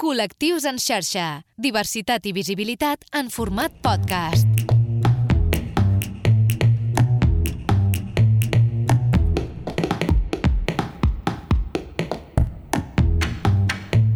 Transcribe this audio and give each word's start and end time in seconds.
Col·lectius 0.00 0.64
en 0.64 0.78
xarxa. 0.80 1.24
Diversitat 1.60 2.24
i 2.24 2.30
visibilitat 2.32 3.02
en 3.20 3.28
format 3.28 3.74
podcast. 3.84 4.48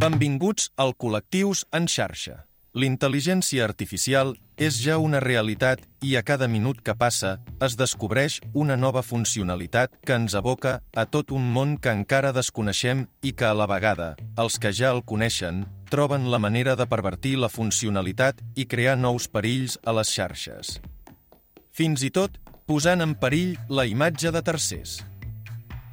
Benvinguts 0.00 0.72
al 0.80 0.96
Col·lectius 0.96 1.66
en 1.76 1.84
xarxa. 1.84 2.40
L'intel·ligència 2.74 3.62
artificial 3.62 4.32
és 4.58 4.80
ja 4.82 4.96
una 4.98 5.20
realitat 5.22 5.84
i 6.02 6.16
a 6.18 6.24
cada 6.26 6.48
minut 6.50 6.80
que 6.82 6.96
passa 6.98 7.36
es 7.62 7.76
descobreix 7.78 8.40
una 8.52 8.74
nova 8.74 9.04
funcionalitat 9.06 9.94
que 10.02 10.16
ens 10.18 10.34
aboca 10.34 10.80
a 10.90 11.04
tot 11.06 11.30
un 11.30 11.46
món 11.54 11.76
que 11.78 11.94
encara 11.94 12.32
desconeixem 12.34 13.06
i 13.22 13.30
que 13.30 13.46
a 13.46 13.54
la 13.54 13.68
vegada, 13.70 14.16
els 14.34 14.58
que 14.58 14.74
ja 14.74 14.90
el 14.90 15.04
coneixen, 15.06 15.62
troben 15.94 16.26
la 16.32 16.42
manera 16.42 16.74
de 16.74 16.88
pervertir 16.90 17.36
la 17.38 17.48
funcionalitat 17.48 18.42
i 18.58 18.66
crear 18.66 18.96
nous 18.98 19.28
perills 19.30 19.78
a 19.86 19.94
les 19.94 20.10
xarxes. 20.10 20.78
Fins 21.70 22.02
i 22.02 22.10
tot 22.10 22.40
posant 22.66 23.04
en 23.04 23.14
perill 23.14 23.54
la 23.70 23.86
imatge 23.86 24.32
de 24.34 24.42
tercers. 24.42 24.98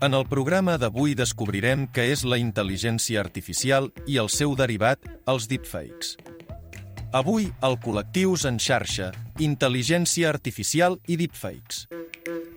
En 0.01 0.17
el 0.17 0.25
programa 0.25 0.79
d'avui 0.81 1.13
descobrirem 1.13 1.85
què 1.93 2.07
és 2.15 2.25
la 2.25 2.39
intel·ligència 2.41 3.21
artificial 3.21 3.91
i 4.09 4.17
el 4.17 4.31
seu 4.33 4.55
derivat, 4.57 5.05
els 5.29 5.45
deepfakes. 5.51 6.15
Avui, 7.13 7.51
al 7.61 7.77
Col·lectius 7.83 8.47
en 8.49 8.57
xarxa, 8.57 9.11
intel·ligència 9.37 10.31
artificial 10.31 10.97
i 11.05 11.19
deepfakes. 11.21 11.85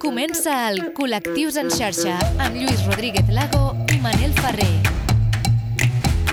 Comença 0.01 0.57
el 0.71 0.95
Col·lectius 0.97 1.61
en 1.61 1.73
xarxa 1.74 2.16
amb 2.38 2.55
Lluís 2.57 2.87
Rodríguez 2.88 3.29
Lago 3.35 3.74
i 3.93 4.01
Manel 4.01 4.33
Ferrer. 4.41 5.04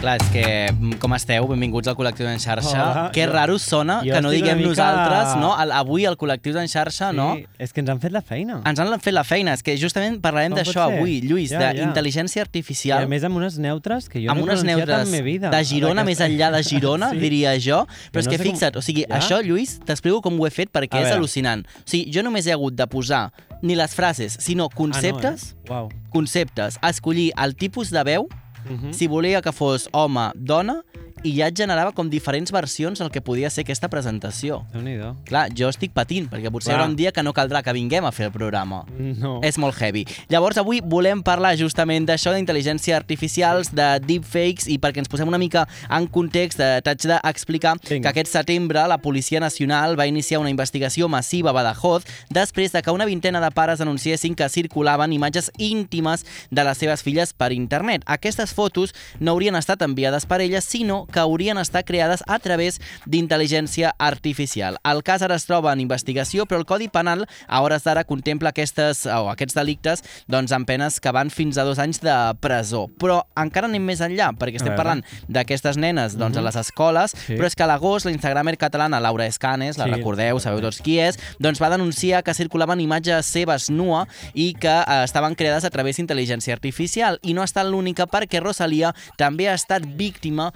Clar, 0.01 0.17
és 0.19 0.29
que, 0.33 0.73
mm, 0.73 0.93
com 0.97 1.13
esteu? 1.13 1.45
Benvinguts 1.45 1.87
al 1.87 1.93
Col·lectiu 1.95 2.25
en 2.25 2.39
xarxa. 2.41 2.71
Hola, 2.73 3.11
que 3.13 3.27
raro 3.27 3.59
sona 3.59 3.99
jo 4.03 4.11
que 4.15 4.21
no 4.23 4.31
diguem 4.31 4.57
mica- 4.57 4.69
nosaltres, 4.69 5.35
no? 5.39 5.51
El, 5.61 5.71
avui 5.71 6.07
al 6.07 6.17
Col·lectiu 6.17 6.57
en 6.57 6.67
xarxa, 6.67 7.11
no? 7.13 7.35
Sí, 7.35 7.45
és 7.59 7.71
que 7.71 7.81
ens 7.81 7.89
han 7.91 7.99
fet 8.01 8.11
la 8.11 8.23
feina. 8.23 8.63
Ens 8.65 8.79
han 8.79 8.99
fet 8.99 9.13
la 9.13 9.23
feina. 9.23 9.53
És 9.53 9.61
que 9.61 9.77
justament 9.77 10.19
parlarem 10.19 10.53
d'això 10.57 10.81
avui, 10.87 11.21
Lluís, 11.21 11.51
Ja, 11.51 11.59
ja. 11.71 11.73
d'intel·ligència 11.73 12.37
I 12.37 12.41
artificial. 12.41 13.03
a 13.03 13.07
més 13.07 13.23
amb 13.23 13.35
unes 13.37 13.59
neutres 13.59 14.09
que 14.09 14.19
jo 14.25 14.31
amb 14.31 14.39
no 14.39 14.47
he 14.47 14.49
unes 14.49 14.63
pronunciat 14.63 14.87
neutres 14.89 15.07
en 15.07 15.11
la 15.15 15.21
vida. 15.21 15.49
de 15.51 15.63
Girona, 15.65 15.91
Ara 15.91 16.01
que- 16.01 16.05
més 16.09 16.19
enllà 16.19 16.51
de 16.51 16.63
Girona, 16.63 17.09
Sí. 17.11 17.17
diria 17.19 17.53
jo. 17.59 17.85
Però 18.11 18.13
Jo 18.13 18.19
és 18.21 18.25
no 18.25 18.31
que 18.31 18.37
sé 18.39 18.43
com- 18.43 18.51
fixa't, 18.53 18.75
o 18.77 18.81
sigui, 18.81 19.05
Ja? 19.07 19.19
això, 19.19 19.43
Lluís, 19.43 19.79
t'explico 19.85 20.19
com 20.23 20.39
ho 20.39 20.47
he 20.47 20.49
fet 20.49 20.71
perquè 20.71 20.95
A 20.95 21.01
és 21.01 21.09
veure. 21.11 21.19
al·lucinant. 21.21 21.63
O 21.63 21.85
sigui, 21.85 22.11
jo 22.11 22.23
només 22.23 22.47
he 22.47 22.51
hagut 22.51 22.73
de 22.73 22.87
posar 22.87 23.31
ni 23.61 23.75
les 23.75 23.93
frases, 23.93 24.35
sinó 24.39 24.67
conceptes, 24.67 25.53
Ah, 25.53 25.69
no, 25.69 25.75
eh? 25.75 25.79
Uau. 25.83 25.89
conceptes, 26.09 26.79
escollir 26.81 27.33
el 27.37 27.55
tipus 27.55 27.91
de 27.91 28.03
veu, 28.03 28.27
Mhm. 28.69 28.93
si 28.93 29.07
volia 29.07 29.41
que 29.41 29.51
fos 29.51 29.89
home, 29.91 30.31
dona, 30.35 30.83
i 31.23 31.35
ja 31.37 31.47
et 31.51 31.57
generava 31.57 31.91
com 31.93 32.09
diferents 32.09 32.51
versions 32.53 32.99
del 33.01 33.11
que 33.13 33.21
podia 33.21 33.49
ser 33.53 33.63
aquesta 33.65 33.89
presentació. 33.91 34.61
Déu-n'hi-do. 34.73 35.11
Clar, 35.27 35.47
jo 35.57 35.69
estic 35.69 35.93
patint, 35.93 36.27
perquè 36.31 36.49
potser 36.53 36.71
Clar. 36.71 36.79
haurà 36.79 36.89
un 36.89 36.95
dia 36.97 37.11
que 37.13 37.23
no 37.23 37.33
caldrà 37.37 37.61
que 37.61 37.73
vinguem 37.77 38.05
a 38.05 38.11
fer 38.15 38.27
el 38.29 38.33
programa. 38.33 38.83
No. 38.97 39.39
És 39.45 39.59
molt 39.61 39.77
heavy. 39.77 40.05
Llavors, 40.33 40.57
avui 40.57 40.81
volem 40.81 41.21
parlar 41.25 41.53
justament 41.59 42.07
d'això, 42.09 42.33
d'intel·ligència 42.33 42.95
artificials, 42.97 43.69
de 43.75 43.87
deepfakes, 44.05 44.67
i 44.71 44.79
perquè 44.81 45.03
ens 45.03 45.11
posem 45.11 45.29
una 45.29 45.39
mica 45.41 45.67
en 45.89 46.07
context, 46.07 46.59
eh, 46.59 46.81
t'haig 46.81 47.05
d'explicar 47.11 47.77
que 47.85 48.07
aquest 48.07 48.31
setembre 48.31 48.87
la 48.89 48.97
Policia 48.97 49.39
Nacional 49.39 49.99
va 49.99 50.07
iniciar 50.09 50.41
una 50.41 50.49
investigació 50.49 51.07
massiva 51.07 51.51
a 51.51 51.53
Badajoz 51.53 52.07
després 52.29 52.71
de 52.71 52.81
que 52.81 52.91
una 52.91 53.05
vintena 53.05 53.41
de 53.41 53.51
pares 53.51 53.81
anunciessin 53.81 54.35
que 54.35 54.49
circulaven 54.49 55.13
imatges 55.13 55.51
íntimes 55.57 56.25
de 56.49 56.63
les 56.63 56.77
seves 56.77 57.03
filles 57.03 57.33
per 57.33 57.51
internet. 57.51 58.03
Aquestes 58.05 58.53
fotos 58.53 58.95
no 59.19 59.31
haurien 59.31 59.55
estat 59.55 59.81
enviades 59.85 60.25
per 60.25 60.41
elles, 60.41 60.65
sinó 60.65 61.05
que 61.11 61.19
haurien 61.19 61.57
estat 61.61 61.85
creades 61.87 62.23
a 62.27 62.39
través 62.39 62.79
d'intel·ligència 63.05 63.91
artificial. 63.99 64.77
El 64.87 65.03
cas 65.03 65.21
ara 65.21 65.35
es 65.37 65.45
troba 65.45 65.73
en 65.73 65.81
investigació, 65.83 66.45
però 66.47 66.59
el 66.61 66.65
Codi 66.69 66.87
Penal 66.91 67.25
a 67.47 67.61
hores 67.61 67.83
d'ara 67.85 68.03
contempla 68.07 68.51
aquestes, 68.51 69.05
o 69.05 69.29
aquests 69.31 69.55
delictes 69.57 70.03
doncs, 70.31 70.51
amb 70.55 70.67
penes 70.69 70.99
que 71.03 71.11
van 71.13 71.29
fins 71.29 71.57
a 71.59 71.65
dos 71.67 71.79
anys 71.79 72.01
de 72.01 72.15
presó. 72.41 72.87
Però 73.01 73.21
encara 73.39 73.67
anem 73.69 73.83
més 73.85 74.01
enllà, 74.01 74.31
perquè 74.37 74.61
estem 74.61 74.75
parlant 74.77 75.03
d'aquestes 75.27 75.77
nenes 75.77 76.15
doncs, 76.19 76.37
a 76.37 76.45
les 76.45 76.55
escoles, 76.55 77.11
Sí. 77.21 77.35
però 77.35 77.45
és 77.45 77.55
que 77.55 77.63
a 77.63 77.67
l'agost 77.67 78.05
la 78.05 78.11
instagramer 78.15 78.57
catalana 78.57 78.99
Laura 78.99 79.25
Escanes, 79.27 79.77
la 79.77 79.85
Sí, 79.85 79.91
recordeu, 79.91 80.39
sabeu 80.39 80.61
tots 80.61 80.81
qui 80.81 80.97
és, 80.99 81.17
doncs 81.39 81.59
va 81.61 81.69
denunciar 81.69 82.23
que 82.23 82.33
circulaven 82.33 82.79
imatges 82.79 83.25
seves 83.25 83.69
nua 83.69 84.07
i 84.33 84.53
que 84.53 84.71
eh, 84.71 85.03
estaven 85.03 85.35
creades 85.35 85.65
a 85.65 85.69
través 85.69 85.97
d'intel·ligència 85.97 86.53
artificial. 86.53 87.19
I 87.23 87.33
no 87.33 87.41
ha 87.41 87.45
estat 87.49 87.67
l'única 87.67 88.07
perquè 88.07 88.41
Rosalia 88.41 88.93
també 89.17 89.49
ha 89.49 89.53
estat 89.53 89.83
víctima 89.85 90.51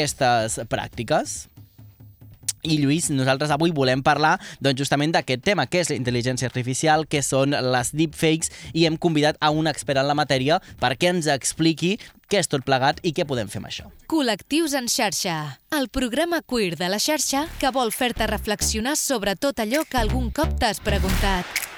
d'aquestes 0.00 0.60
pràctiques. 0.70 1.48
I 2.60 2.76
Lluís, 2.76 3.08
nosaltres 3.08 3.48
avui 3.54 3.72
volem 3.72 4.02
parlar 4.04 4.34
doncs, 4.60 4.76
justament 4.82 5.14
d'aquest 5.14 5.40
tema, 5.46 5.64
què 5.64 5.80
és 5.80 5.88
la 5.88 5.96
intel·ligència 5.96 6.48
artificial, 6.50 7.06
què 7.08 7.22
són 7.24 7.56
les 7.56 7.92
deepfakes, 7.96 8.52
i 8.76 8.84
hem 8.84 8.98
convidat 9.00 9.40
a 9.40 9.48
un 9.48 9.70
expert 9.70 10.02
en 10.02 10.10
la 10.10 10.16
matèria 10.18 10.60
perquè 10.80 11.08
ens 11.14 11.30
expliqui 11.32 11.94
què 12.28 12.42
és 12.42 12.52
tot 12.52 12.64
plegat 12.66 13.00
i 13.02 13.14
què 13.16 13.24
podem 13.24 13.48
fer 13.48 13.62
amb 13.62 13.70
això. 13.70 13.88
Col·lectius 14.12 14.76
en 14.76 14.92
xarxa. 14.92 15.38
El 15.72 15.88
programa 15.88 16.42
queer 16.44 16.76
de 16.76 16.92
la 16.92 17.00
xarxa 17.00 17.46
que 17.62 17.72
vol 17.72 17.96
fer-te 17.96 18.28
reflexionar 18.28 18.98
sobre 19.00 19.36
tot 19.40 19.64
allò 19.64 19.86
que 19.88 20.00
algun 20.04 20.28
cop 20.28 20.52
t'has 20.60 20.84
preguntat. 20.84 21.69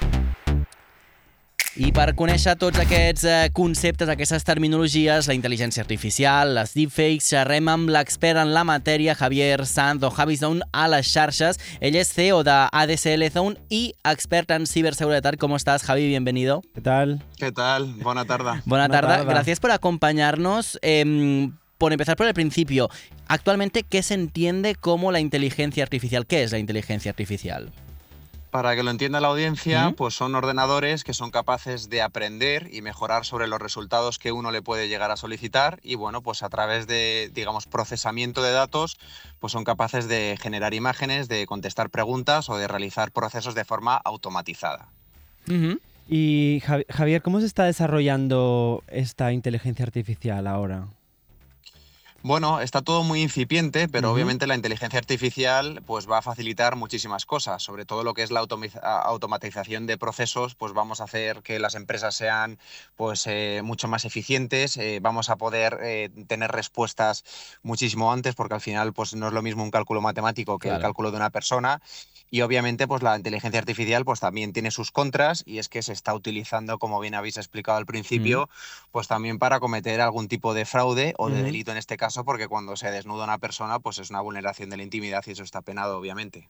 I 1.80 1.88
per 1.96 2.10
conèixer 2.12 2.52
tots 2.60 2.76
aquests 2.82 3.22
eh, 3.24 3.36
conceptes, 3.56 4.10
aquestes 4.12 4.44
terminologies, 4.44 5.24
la 5.24 5.32
intel·ligència 5.32 5.80
artificial, 5.80 6.50
les 6.58 6.74
deepfakes, 6.76 7.30
xerrem 7.32 7.70
amb 7.72 7.88
l'expert 7.94 8.42
en 8.42 8.52
la 8.52 8.60
matèria, 8.68 9.14
Javier 9.16 9.64
Sanz 9.64 10.04
o 10.04 10.10
Javi 10.12 10.36
Zone, 10.36 10.66
a 10.76 10.84
les 10.92 11.08
xarxes. 11.08 11.56
Ell 11.80 11.96
és 11.96 12.12
CEO 12.12 12.42
de 12.44 12.58
ADSL 12.68 13.24
Zone 13.32 13.56
i 13.72 13.94
expert 14.04 14.52
en 14.52 14.68
ciberseguretat. 14.68 15.40
Com 15.40 15.56
estàs, 15.56 15.86
Javi? 15.88 16.10
Bienvenido. 16.12 16.60
Què 16.76 16.84
tal? 16.84 17.16
¿Qué 17.40 17.48
tal? 17.56 17.88
Buena 18.04 18.26
tarde. 18.26 18.60
Buena 18.66 18.88
Buena 18.88 18.88
tarde. 18.92 19.16
tarde. 19.16 19.32
Gracias 19.32 19.58
por 19.58 19.70
acompañarnos. 19.70 20.78
Eh, 20.82 21.48
por 21.78 21.92
empezar 21.92 22.16
por 22.16 22.28
el 22.28 22.34
principio, 22.34 22.90
actualmente, 23.26 23.82
¿qué 23.82 24.04
se 24.04 24.14
entiende 24.14 24.76
como 24.76 25.10
la 25.10 25.18
inteligencia 25.18 25.82
artificial? 25.82 26.26
¿Qué 26.26 26.44
es 26.44 26.52
la 26.52 26.58
inteligencia 26.58 27.10
artificial? 27.10 27.72
Para 28.52 28.76
que 28.76 28.82
lo 28.82 28.90
entienda 28.90 29.18
la 29.22 29.28
audiencia, 29.28 29.94
pues 29.96 30.12
son 30.14 30.34
ordenadores 30.34 31.04
que 31.04 31.14
son 31.14 31.30
capaces 31.30 31.88
de 31.88 32.02
aprender 32.02 32.68
y 32.70 32.82
mejorar 32.82 33.24
sobre 33.24 33.46
los 33.48 33.58
resultados 33.58 34.18
que 34.18 34.30
uno 34.30 34.50
le 34.50 34.60
puede 34.60 34.88
llegar 34.88 35.10
a 35.10 35.16
solicitar 35.16 35.80
y 35.82 35.94
bueno, 35.94 36.20
pues 36.20 36.42
a 36.42 36.50
través 36.50 36.86
de, 36.86 37.30
digamos, 37.32 37.64
procesamiento 37.66 38.42
de 38.42 38.52
datos, 38.52 38.98
pues 39.40 39.54
son 39.54 39.64
capaces 39.64 40.06
de 40.06 40.36
generar 40.38 40.74
imágenes, 40.74 41.28
de 41.28 41.46
contestar 41.46 41.88
preguntas 41.88 42.50
o 42.50 42.58
de 42.58 42.68
realizar 42.68 43.10
procesos 43.10 43.54
de 43.54 43.64
forma 43.64 43.96
automatizada. 43.96 44.86
Y 46.06 46.60
Javi- 46.66 46.84
Javier, 46.90 47.22
¿cómo 47.22 47.40
se 47.40 47.46
está 47.46 47.64
desarrollando 47.64 48.84
esta 48.88 49.32
inteligencia 49.32 49.86
artificial 49.86 50.46
ahora? 50.46 50.88
Bueno, 52.24 52.60
está 52.60 52.82
todo 52.82 53.02
muy 53.02 53.20
incipiente, 53.20 53.88
pero 53.88 54.12
obviamente 54.12 54.46
la 54.46 54.54
inteligencia 54.54 54.98
artificial 55.00 55.82
pues 55.84 56.08
va 56.08 56.18
a 56.18 56.22
facilitar 56.22 56.76
muchísimas 56.76 57.26
cosas, 57.26 57.64
sobre 57.64 57.84
todo 57.84 58.04
lo 58.04 58.14
que 58.14 58.22
es 58.22 58.30
la 58.30 58.40
automatización 58.40 59.86
de 59.86 59.98
procesos, 59.98 60.54
pues 60.54 60.72
vamos 60.72 61.00
a 61.00 61.04
hacer 61.04 61.42
que 61.42 61.58
las 61.58 61.74
empresas 61.74 62.14
sean 62.14 62.58
pues 62.94 63.26
eh, 63.26 63.62
mucho 63.64 63.88
más 63.88 64.04
eficientes, 64.04 64.76
eh, 64.76 65.00
vamos 65.02 65.30
a 65.30 65.36
poder 65.36 65.78
eh, 65.82 66.10
tener 66.28 66.52
respuestas 66.52 67.24
muchísimo 67.64 68.12
antes, 68.12 68.36
porque 68.36 68.54
al 68.54 68.60
final 68.60 68.92
pues 68.92 69.14
no 69.14 69.26
es 69.26 69.32
lo 69.32 69.42
mismo 69.42 69.64
un 69.64 69.72
cálculo 69.72 70.00
matemático 70.00 70.58
que 70.60 70.68
Claro. 70.68 70.76
el 70.76 70.82
cálculo 70.82 71.10
de 71.10 71.16
una 71.16 71.30
persona. 71.30 71.82
Y 72.34 72.40
obviamente, 72.40 72.88
pues 72.88 73.02
la 73.02 73.14
inteligencia 73.14 73.60
artificial 73.60 74.06
pues 74.06 74.18
también 74.20 74.54
tiene 74.54 74.70
sus 74.70 74.90
contras 74.90 75.42
y 75.44 75.58
es 75.58 75.68
que 75.68 75.82
se 75.82 75.92
está 75.92 76.14
utilizando, 76.14 76.78
como 76.78 76.98
bien 76.98 77.14
habéis 77.14 77.36
explicado 77.36 77.76
al 77.76 77.84
principio, 77.84 78.48
pues 78.90 79.06
también 79.06 79.38
para 79.38 79.60
cometer 79.60 80.00
algún 80.00 80.28
tipo 80.28 80.54
de 80.54 80.64
fraude 80.64 81.12
o 81.18 81.28
de 81.28 81.42
delito 81.42 81.72
en 81.72 81.76
este 81.76 81.98
caso, 81.98 82.24
porque 82.24 82.48
cuando 82.48 82.74
se 82.76 82.90
desnuda 82.90 83.24
una 83.24 83.36
persona, 83.36 83.80
pues 83.80 83.98
es 83.98 84.08
una 84.08 84.22
vulneración 84.22 84.70
de 84.70 84.78
la 84.78 84.82
intimidad 84.82 85.22
y 85.26 85.32
eso 85.32 85.42
está 85.42 85.60
penado, 85.60 85.98
obviamente. 85.98 86.48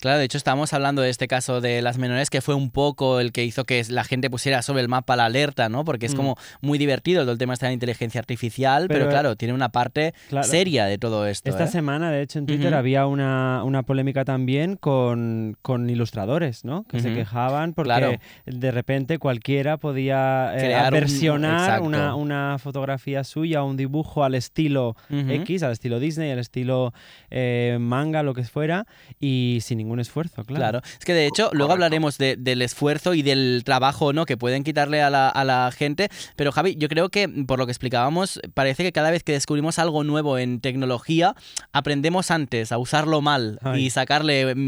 Claro, 0.00 0.18
de 0.18 0.24
hecho 0.24 0.36
estábamos 0.36 0.72
hablando 0.72 1.00
de 1.00 1.10
este 1.10 1.28
caso 1.28 1.60
de 1.60 1.80
las 1.80 1.96
menores 1.96 2.28
que 2.28 2.40
fue 2.40 2.56
un 2.56 2.72
poco 2.72 3.20
el 3.20 3.30
que 3.30 3.44
hizo 3.44 3.62
que 3.64 3.84
la 3.88 4.02
gente 4.02 4.30
pusiera 4.30 4.62
sobre 4.62 4.82
el 4.82 4.88
mapa 4.88 5.14
la 5.14 5.26
alerta, 5.26 5.68
¿no? 5.68 5.84
Porque 5.84 6.06
es 6.06 6.14
Mm. 6.14 6.16
como 6.16 6.36
muy 6.60 6.76
divertido 6.76 7.22
todo 7.22 7.30
el 7.30 7.38
tema 7.38 7.52
este 7.52 7.66
de 7.66 7.70
la 7.70 7.74
inteligencia 7.74 8.18
artificial, 8.18 8.88
pero, 8.88 9.00
Pero, 9.00 9.10
claro, 9.10 9.36
tiene 9.36 9.54
una 9.54 9.68
parte 9.68 10.12
claro. 10.28 10.44
seria 10.48 10.86
de 10.86 10.98
todo 10.98 11.24
esto. 11.28 11.48
Esta 11.50 11.64
¿eh? 11.64 11.68
semana, 11.68 12.10
de 12.10 12.20
hecho, 12.22 12.40
en 12.40 12.46
Twitter 12.46 12.74
había 12.74 13.06
una, 13.06 13.62
una 13.62 13.84
polémica 13.84 14.24
también 14.24 14.74
con 14.74 15.19
con, 15.20 15.56
con 15.62 15.90
ilustradores, 15.90 16.64
¿no? 16.64 16.84
Que 16.84 17.00
se 17.00 17.12
quejaban 17.14 17.74
porque 17.74 17.88
Claro. 17.90 18.12
de 18.46 18.70
repente 18.70 19.18
cualquiera 19.18 19.76
podía 19.76 20.52
eh, 20.56 20.84
un- 20.84 20.90
versionar 20.90 21.82
una, 21.82 22.14
una 22.14 22.56
fotografía 22.58 23.24
suya, 23.24 23.62
un 23.62 23.76
dibujo 23.76 24.24
al 24.24 24.34
estilo. 24.34 24.96
X, 25.10 25.62
al 25.62 25.72
estilo 25.72 25.98
Disney, 26.00 26.30
al 26.30 26.38
estilo 26.38 26.92
eh, 27.30 27.76
manga, 27.80 28.22
lo 28.22 28.34
que 28.34 28.44
fuera, 28.44 28.86
y 29.18 29.58
sin 29.62 29.78
ningún 29.78 30.00
esfuerzo, 30.00 30.44
claro. 30.44 30.60
Claro, 30.60 30.80
es 30.98 31.04
que 31.04 31.14
de 31.14 31.26
hecho 31.26 31.50
luego 31.52 31.72
hablaremos 31.72 32.18
de- 32.18 32.36
del 32.36 32.62
esfuerzo 32.62 33.14
y 33.14 33.22
del 33.22 33.62
trabajo 33.64 34.12
¿no? 34.12 34.24
que 34.26 34.36
pueden 34.36 34.62
quitarle 34.62 35.02
a 35.02 35.10
la, 35.10 35.28
a 35.28 35.44
la 35.44 35.70
gente, 35.76 36.08
pero 36.36 36.52
Javi, 36.52 36.76
yo 36.76 36.88
creo 36.88 37.08
que 37.08 37.28
por 37.46 37.58
lo 37.58 37.66
que 37.66 37.72
explicábamos, 37.72 38.40
parece 38.54 38.82
que 38.82 38.92
cada 38.92 39.10
vez 39.10 39.24
que 39.24 39.32
descubrimos 39.32 39.78
algo 39.78 40.04
nuevo 40.04 40.38
en 40.38 40.60
tecnología, 40.60 41.34
aprendemos 41.72 42.30
antes 42.30 42.72
a 42.72 42.78
usarlo 42.78 43.20
mal 43.20 43.58
Ay. 43.62 43.86
y 43.86 43.90
sacarle 43.90 44.54
mm, 44.54 44.58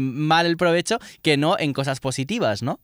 mal 0.43 0.51
el 0.51 0.57
provecho 0.57 0.99
que 1.21 1.37
no 1.37 1.57
en 1.57 1.73
cosas 1.73 1.99
positivas, 1.99 2.61
¿no? 2.61 2.79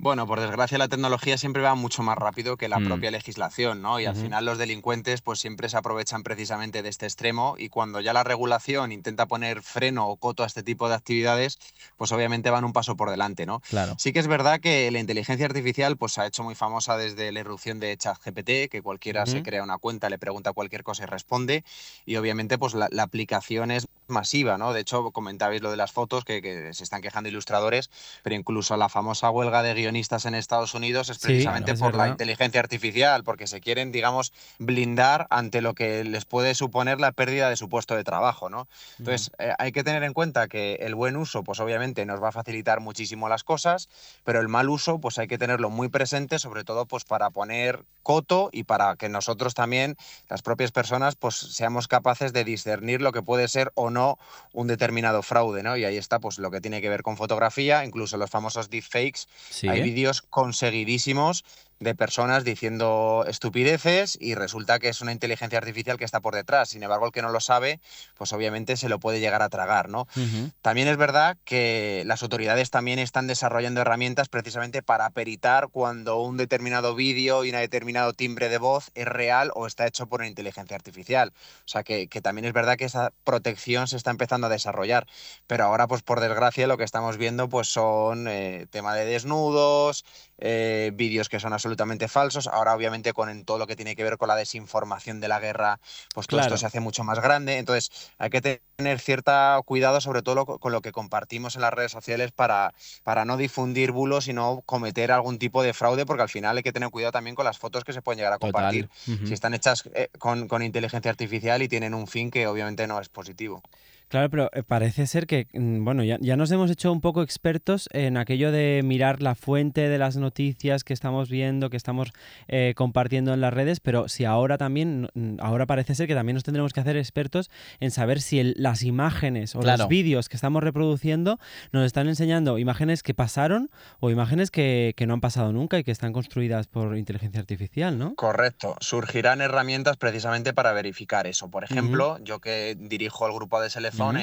Bueno, 0.00 0.28
por 0.28 0.38
desgracia 0.38 0.78
la 0.78 0.86
tecnología 0.86 1.36
siempre 1.38 1.60
va 1.60 1.74
mucho 1.74 2.04
más 2.04 2.16
rápido 2.16 2.56
que 2.56 2.68
la 2.68 2.78
Mm. 2.78 2.84
propia 2.84 3.10
legislación, 3.10 3.82
¿no? 3.82 3.98
Y 3.98 4.06
al 4.06 4.14
final 4.14 4.44
los 4.44 4.56
delincuentes 4.56 5.22
pues 5.22 5.40
siempre 5.40 5.68
se 5.68 5.76
aprovechan 5.76 6.22
precisamente 6.22 6.82
de 6.84 6.88
este 6.88 7.06
extremo 7.06 7.56
y 7.58 7.68
cuando 7.68 8.00
ya 8.00 8.12
la 8.12 8.22
regulación 8.22 8.92
intenta 8.92 9.26
poner 9.26 9.60
freno 9.60 10.06
o 10.08 10.16
coto 10.16 10.44
a 10.44 10.46
este 10.46 10.62
tipo 10.62 10.88
de 10.88 10.94
actividades, 10.94 11.58
pues 11.96 12.12
obviamente 12.12 12.48
van 12.50 12.64
un 12.64 12.72
paso 12.72 12.96
por 12.96 13.10
delante, 13.10 13.44
¿no? 13.44 13.58
Claro. 13.68 13.96
Sí 13.98 14.12
que 14.12 14.20
es 14.20 14.28
verdad 14.28 14.60
que 14.60 14.88
la 14.92 15.00
inteligencia 15.00 15.46
artificial 15.46 15.96
pues 15.96 16.12
se 16.12 16.20
ha 16.20 16.26
hecho 16.26 16.44
muy 16.44 16.54
famosa 16.54 16.96
desde 16.96 17.32
la 17.32 17.40
irrupción 17.40 17.80
de 17.80 17.96
ChatGPT, 17.96 18.70
que 18.70 18.82
cualquiera 18.82 19.26
se 19.26 19.42
crea 19.42 19.64
una 19.64 19.78
cuenta, 19.78 20.08
le 20.10 20.18
pregunta 20.18 20.52
cualquier 20.52 20.84
cosa 20.84 21.02
y 21.02 21.06
responde, 21.06 21.64
y 22.06 22.14
obviamente 22.16 22.56
pues 22.56 22.74
la, 22.74 22.86
la 22.92 23.02
aplicación 23.02 23.72
es 23.72 23.88
masiva, 24.06 24.56
¿no? 24.58 24.72
De 24.72 24.80
hecho, 24.80 25.10
comentabais 25.10 25.60
lo 25.60 25.72
de 25.72 25.76
las 25.76 25.90
fotos, 25.92 26.24
que, 26.24 26.40
que 26.40 26.72
se 26.72 26.84
están 26.84 27.02
quejando 27.02 27.28
ilustradores, 27.28 27.90
pero 28.22 28.36
incluso 28.36 28.76
la 28.76 28.88
famosa 28.88 29.28
huelga 29.30 29.62
de 29.62 29.74
guionistas 29.88 30.26
en 30.26 30.34
Estados 30.34 30.74
Unidos 30.74 31.08
es 31.08 31.16
Sí, 31.16 31.28
precisamente 31.28 31.72
es 31.72 31.80
por 31.80 31.94
la 31.94 32.08
inteligencia 32.08 32.60
artificial, 32.60 33.24
porque 33.24 33.46
se 33.46 33.60
quieren, 33.60 33.90
digamos, 33.90 34.34
blindar 34.58 35.26
ante 35.30 35.62
lo 35.62 35.74
que 35.74 36.04
les 36.04 36.26
puede 36.26 36.54
suponer 36.54 37.00
la 37.00 37.12
pérdida 37.12 37.48
de 37.48 37.56
su 37.56 37.70
puesto 37.70 37.96
de 37.96 38.04
trabajo, 38.04 38.50
¿no? 38.50 38.68
Entonces, 38.98 39.30
eh, 39.38 39.52
hay 39.58 39.72
que 39.72 39.82
tener 39.82 40.02
en 40.02 40.12
cuenta 40.12 40.46
que 40.46 40.74
el 40.80 40.94
buen 40.94 41.16
uso, 41.16 41.42
pues 41.42 41.58
obviamente 41.60 42.04
nos 42.04 42.22
va 42.22 42.28
a 42.28 42.32
facilitar 42.32 42.80
muchísimo 42.80 43.28
las 43.30 43.44
cosas, 43.44 43.88
pero 44.24 44.40
el 44.40 44.48
mal 44.48 44.68
uso, 44.68 44.98
pues 44.98 45.18
hay 45.18 45.26
que 45.26 45.38
tenerlo 45.38 45.70
muy 45.70 45.88
presente, 45.88 46.38
sobre 46.38 46.64
todo 46.64 46.84
pues 46.84 47.04
para 47.04 47.30
poner 47.30 47.84
coto 48.02 48.50
y 48.52 48.64
para 48.64 48.96
que 48.96 49.08
nosotros 49.08 49.54
también, 49.54 49.96
las 50.28 50.42
propias 50.42 50.70
personas, 50.70 51.16
pues 51.16 51.36
seamos 51.36 51.88
capaces 51.88 52.32
de 52.34 52.44
discernir 52.44 53.00
lo 53.00 53.12
que 53.12 53.22
puede 53.22 53.48
ser 53.48 53.72
o 53.74 53.88
no 53.90 54.18
un 54.52 54.66
determinado 54.66 55.22
fraude, 55.22 55.62
¿no? 55.62 55.76
Y 55.76 55.84
ahí 55.84 55.96
está 55.96 56.18
pues 56.18 56.38
lo 56.38 56.50
que 56.50 56.60
tiene 56.60 56.80
que 56.80 56.88
ver 56.88 57.02
con 57.02 57.16
fotografía, 57.16 57.84
incluso 57.84 58.16
los 58.18 58.28
famosos 58.30 58.68
deepfakes, 58.68 59.28
Sí. 59.50 59.68
hay 59.68 59.77
vídeos 59.82 60.22
conseguidísimos 60.22 61.44
de 61.80 61.94
personas 61.94 62.44
diciendo 62.44 63.24
estupideces 63.28 64.18
y 64.20 64.34
resulta 64.34 64.78
que 64.78 64.88
es 64.88 65.00
una 65.00 65.12
inteligencia 65.12 65.58
artificial 65.58 65.96
que 65.96 66.04
está 66.04 66.20
por 66.20 66.34
detrás. 66.34 66.70
Sin 66.70 66.82
embargo, 66.82 67.06
el 67.06 67.12
que 67.12 67.22
no 67.22 67.30
lo 67.30 67.40
sabe, 67.40 67.80
pues 68.16 68.32
obviamente 68.32 68.76
se 68.76 68.88
lo 68.88 68.98
puede 68.98 69.20
llegar 69.20 69.42
a 69.42 69.48
tragar, 69.48 69.88
¿no? 69.88 70.02
Ujú. 70.16 70.50
También 70.60 70.88
es 70.88 70.96
verdad 70.96 71.36
que 71.44 72.02
las 72.06 72.22
autoridades 72.22 72.70
también 72.70 72.98
están 72.98 73.26
desarrollando 73.26 73.80
herramientas 73.80 74.28
precisamente 74.28 74.82
para 74.82 75.10
peritar 75.10 75.68
cuando 75.68 76.20
un 76.20 76.36
determinado 76.36 76.94
vídeo 76.94 77.44
y 77.44 77.50
un 77.50 77.56
determinado 77.56 78.12
timbre 78.12 78.48
de 78.48 78.58
voz 78.58 78.90
es 78.94 79.06
real 79.06 79.52
o 79.54 79.66
está 79.66 79.86
hecho 79.86 80.06
por 80.06 80.20
una 80.20 80.28
inteligencia 80.28 80.74
artificial. 80.74 81.32
O 81.64 81.68
sea 81.68 81.84
que, 81.84 82.08
que 82.08 82.20
también 82.20 82.44
es 82.44 82.52
verdad 82.52 82.76
que 82.76 82.86
esa 82.86 83.12
protección 83.22 83.86
se 83.86 83.96
está 83.96 84.10
empezando 84.10 84.48
a 84.48 84.50
desarrollar. 84.50 85.06
Pero 85.46 85.64
ahora, 85.64 85.86
pues 85.86 86.02
por 86.02 86.20
desgracia, 86.20 86.66
lo 86.66 86.76
que 86.76 86.84
estamos 86.84 87.18
viendo 87.18 87.48
pues 87.48 87.68
son 87.68 88.26
eh, 88.28 88.66
tema 88.70 88.94
de 88.94 89.04
desnudos, 89.04 90.04
eh, 90.38 90.90
vídeos 90.94 91.28
que 91.28 91.40
son 91.40 91.52
absolutamente 91.52 91.67
falsos. 92.08 92.46
Ahora, 92.46 92.74
obviamente, 92.74 93.12
con 93.12 93.44
todo 93.44 93.58
lo 93.58 93.66
que 93.66 93.76
tiene 93.76 93.94
que 93.96 94.04
ver 94.04 94.16
con 94.18 94.28
la 94.28 94.36
desinformación 94.36 95.20
de 95.20 95.28
la 95.28 95.40
guerra, 95.40 95.80
pues 96.14 96.26
todo 96.26 96.38
Claro. 96.38 96.54
esto 96.54 96.58
se 96.58 96.66
hace 96.66 96.80
mucho 96.80 97.04
más 97.04 97.20
grande. 97.20 97.58
Entonces, 97.58 98.12
hay 98.18 98.30
que 98.30 98.40
tener 98.40 99.00
cierta 99.00 99.60
cuidado, 99.64 100.00
sobre 100.00 100.22
todo 100.22 100.34
lo- 100.34 100.46
con 100.46 100.72
lo 100.72 100.80
que 100.80 100.92
compartimos 100.92 101.56
en 101.56 101.62
las 101.62 101.72
redes 101.72 101.92
sociales, 101.92 102.32
para, 102.32 102.72
para 103.02 103.24
no 103.24 103.36
difundir 103.36 103.92
bulos 103.92 104.28
y 104.28 104.32
no 104.32 104.62
cometer 104.66 105.12
algún 105.12 105.38
tipo 105.38 105.62
de 105.62 105.74
fraude, 105.74 106.06
porque 106.06 106.22
al 106.22 106.28
final 106.28 106.56
hay 106.56 106.62
que 106.62 106.72
tener 106.72 106.90
cuidado 106.90 107.12
también 107.12 107.34
con 107.34 107.44
las 107.44 107.58
fotos 107.58 107.84
que 107.84 107.92
se 107.92 108.02
pueden 108.02 108.18
llegar 108.18 108.32
a 108.32 108.38
compartir. 108.38 108.88
Si 109.26 109.34
están 109.34 109.54
hechas 109.54 109.88
eh, 109.94 110.08
con, 110.18 110.48
con 110.48 110.62
inteligencia 110.62 111.10
artificial 111.10 111.62
y 111.62 111.68
tienen 111.68 111.94
un 111.94 112.06
fin 112.06 112.30
que 112.30 112.46
obviamente 112.46 112.86
no 112.86 113.00
es 113.00 113.08
positivo. 113.08 113.62
Claro, 114.08 114.30
pero 114.30 114.50
eh, 114.54 114.62
parece 114.62 115.06
ser 115.06 115.26
que, 115.26 115.46
mm, 115.52 115.84
bueno, 115.84 116.02
ya, 116.02 116.16
ya 116.20 116.36
nos 116.36 116.50
hemos 116.50 116.70
hecho 116.70 116.90
un 116.90 117.00
poco 117.00 117.22
expertos 117.22 117.88
en 117.92 118.16
aquello 118.16 118.50
de 118.50 118.80
mirar 118.84 119.20
la 119.22 119.34
fuente 119.34 119.88
de 119.88 119.98
las 119.98 120.16
noticias 120.16 120.82
que 120.82 120.94
estamos 120.94 121.28
viendo, 121.28 121.68
que 121.70 121.76
estamos 121.76 122.12
eh, 122.48 122.72
compartiendo 122.76 123.34
en 123.34 123.40
las 123.40 123.52
redes, 123.52 123.80
pero 123.80 124.08
si 124.08 124.24
ahora 124.24 124.56
también, 124.58 125.08
ahora 125.40 125.66
parece 125.66 125.94
ser 125.94 126.06
que 126.06 126.14
también 126.14 126.34
nos 126.34 126.44
tendremos 126.44 126.72
que 126.72 126.80
hacer 126.80 126.96
expertos 126.96 127.50
en 127.80 127.90
saber 127.90 128.20
si 128.20 128.40
el- 128.40 128.54
las 128.56 128.82
imágenes 128.82 129.54
o 129.54 129.60
Claro. 129.60 129.78
los 129.82 129.88
vídeos 129.88 130.28
que 130.28 130.36
estamos 130.36 130.62
reproduciendo 130.62 131.38
nos 131.72 131.84
están 131.84 132.08
enseñando 132.08 132.58
imágenes 132.58 133.02
que 133.02 133.12
pasaron 133.14 133.70
o 134.00 134.10
imágenes 134.10 134.50
que, 134.50 134.94
que 134.96 135.06
no 135.06 135.14
han 135.14 135.20
pasado 135.20 135.52
nunca 135.52 135.78
y 135.78 135.84
que 135.84 135.90
están 135.90 136.12
construidas 136.12 136.66
por 136.66 136.96
inteligencia 136.96 137.40
artificial, 137.40 137.98
¿no? 137.98 138.14
Correcto. 138.14 138.76
Surgirán 138.80 139.40
herramientas 139.42 139.96
precisamente 139.98 140.52
para 140.54 140.72
verificar 140.72 141.26
eso. 141.26 141.50
Por 141.50 141.64
ejemplo, 141.64 142.18
yo 142.24 142.40
que 142.40 142.76
dirijo 142.78 143.26
el 143.26 143.34
grupo 143.34 143.60
de 143.60 143.68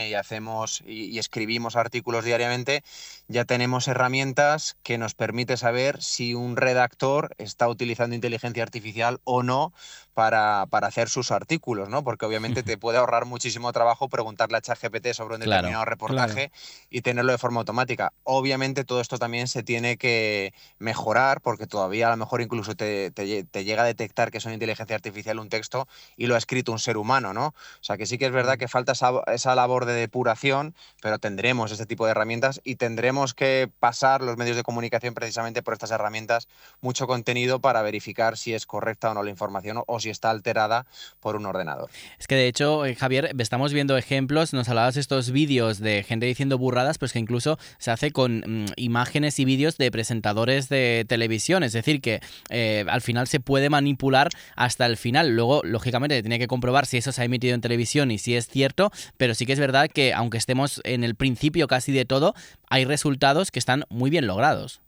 Y 0.08 0.14
hacemos 0.14 0.82
y, 0.86 1.06
y 1.06 1.20
escribimos 1.20 1.76
artículos 1.76 2.26
diariamente, 2.26 2.84
ya 3.28 3.46
tenemos 3.46 3.88
herramientas 3.88 4.78
que 4.84 4.98
nos 4.98 5.14
permite 5.14 5.58
saber 5.58 6.02
si 6.02 6.34
un 6.34 6.56
redactor 6.56 7.36
está 7.38 7.68
utilizando 7.68 8.16
inteligencia 8.16 8.64
artificial 8.64 9.20
o 9.24 9.44
no 9.44 9.74
para, 10.16 10.66
para 10.72 10.88
hacer 10.88 11.10
sus 11.10 11.30
artículos, 11.32 11.90
¿no? 11.90 12.04
Porque 12.04 12.26
obviamente 12.26 12.64
te 12.64 12.78
puede 12.80 12.98
ahorrar 12.98 13.26
muchísimo 13.26 13.72
trabajo 13.74 14.10
preguntarle 14.10 14.58
a 14.58 14.62
ChatGPT 14.62 15.14
sobre 15.14 15.36
un 15.36 15.42
Claro, 15.42 15.42
determinado 15.42 15.86
reportaje 15.86 16.52
y 16.90 17.02
tenerlo 17.02 17.32
de 17.32 17.38
forma 17.38 17.60
automática. 17.60 18.14
Obviamente 18.24 18.84
todo 18.86 19.02
esto 19.02 19.20
también 19.20 19.48
se 19.48 19.62
tiene 19.64 19.98
que 19.98 20.54
mejorar 20.80 21.42
porque 21.42 21.68
todavía 21.68 22.08
a 22.08 22.12
lo 22.12 22.18
mejor 22.18 22.42
incluso 22.42 22.76
te, 22.76 23.12
te 23.12 23.26
lle- 23.26 23.48
te 23.50 23.64
llega 23.64 23.84
a 23.84 23.86
detectar 23.86 24.32
que 24.32 24.38
es 24.40 24.46
una 24.46 24.54
inteligencia 24.56 24.96
artificial 24.96 25.40
un 25.40 25.50
texto 25.50 25.88
y 26.18 26.28
lo 26.28 26.36
ha 26.36 26.38
escrito 26.38 26.72
un 26.72 26.80
ser 26.80 26.98
humano, 26.98 27.34
¿no? 27.34 27.48
O 27.48 27.54
sea 27.82 27.98
que 27.98 28.06
sí 28.06 28.18
que 28.18 28.26
es 28.26 28.32
verdad 28.32 28.58
que 28.58 28.68
falta 28.68 28.94
esa, 28.94 29.12
esa 29.28 29.56
labor 29.56 29.86
de 29.86 29.94
depuración, 29.94 30.76
pero 31.02 31.20
tendremos 31.20 31.72
este 31.72 31.86
tipo 31.86 32.06
de 32.06 32.12
herramientas 32.12 32.62
y 32.64 32.76
tendremos 32.76 33.34
que 33.34 33.70
pasar 33.80 34.22
los 34.22 34.38
medios 34.38 34.56
de 34.58 34.64
comunicación 34.64 35.14
precisamente 35.14 35.62
por 35.64 35.74
estas 35.74 35.92
herramientas 35.92 36.48
mucho 36.82 37.08
contenido 37.08 37.60
para 37.60 37.82
verificar 37.82 38.38
si 38.38 38.54
es 38.54 38.66
correcta 38.66 39.12
o 39.12 39.14
no 39.14 39.24
la 39.24 39.30
información 39.30 39.78
o, 39.78 39.84
o 39.88 40.00
si 40.06 40.10
está 40.12 40.30
alterada 40.30 40.86
por 41.20 41.36
un 41.36 41.46
ordenador. 41.46 41.90
Es 42.20 42.28
que 42.28 42.36
de 42.36 42.48
hecho, 42.48 42.86
eh, 42.86 42.96
Javier, 42.96 43.36
estamos 43.38 43.74
viendo 43.74 43.98
ejemplos, 43.98 44.54
nos 44.54 44.70
hablabas 44.70 44.98
estos 44.98 45.32
vídeos 45.32 45.80
de 45.80 46.04
gente 46.04 46.28
diciendo 46.28 46.58
burradas, 46.58 46.98
pues 46.98 47.12
que 47.12 47.20
incluso 47.20 47.58
se 47.80 47.92
hace 47.92 48.12
con 48.12 48.44
mm, 48.46 48.66
imágenes 48.78 49.40
y 49.40 49.46
vídeos 49.46 49.78
de 49.78 49.92
presentadores 49.92 50.70
de 50.70 51.06
televisión, 51.08 51.64
es 51.64 51.74
decir, 51.74 52.02
que 52.02 52.22
eh, 52.50 52.86
al 52.88 53.02
final 53.02 53.28
se 53.28 53.40
puede 53.40 53.70
manipular 53.70 54.30
hasta 54.56 54.86
el 54.86 54.96
final. 54.96 55.36
Luego, 55.36 55.62
lógicamente, 55.64 56.22
tiene 56.22 56.40
que 56.40 56.48
comprobar 56.48 56.86
si 56.86 56.98
eso 56.98 57.12
se 57.12 57.22
ha 57.22 57.26
emitido 57.26 57.56
en 57.56 57.62
televisión 57.62 58.12
y 58.12 58.20
si 58.20 58.36
es 58.36 58.48
cierto, 58.48 58.92
pero 59.18 59.34
sí 59.34 59.46
que 59.46 59.54
es 59.54 59.60
verdad 59.60 59.90
que 59.90 60.14
aunque 60.14 60.38
estemos 60.38 60.82
en 60.84 61.04
el 61.04 61.16
principio 61.16 61.68
casi 61.68 61.92
de 61.92 62.06
todo, 62.06 62.36
hay 62.70 62.86
resultados 62.86 63.50
que 63.50 63.60
están 63.60 63.86
muy 63.90 64.12
bien 64.12 64.28
logrados. 64.28 64.85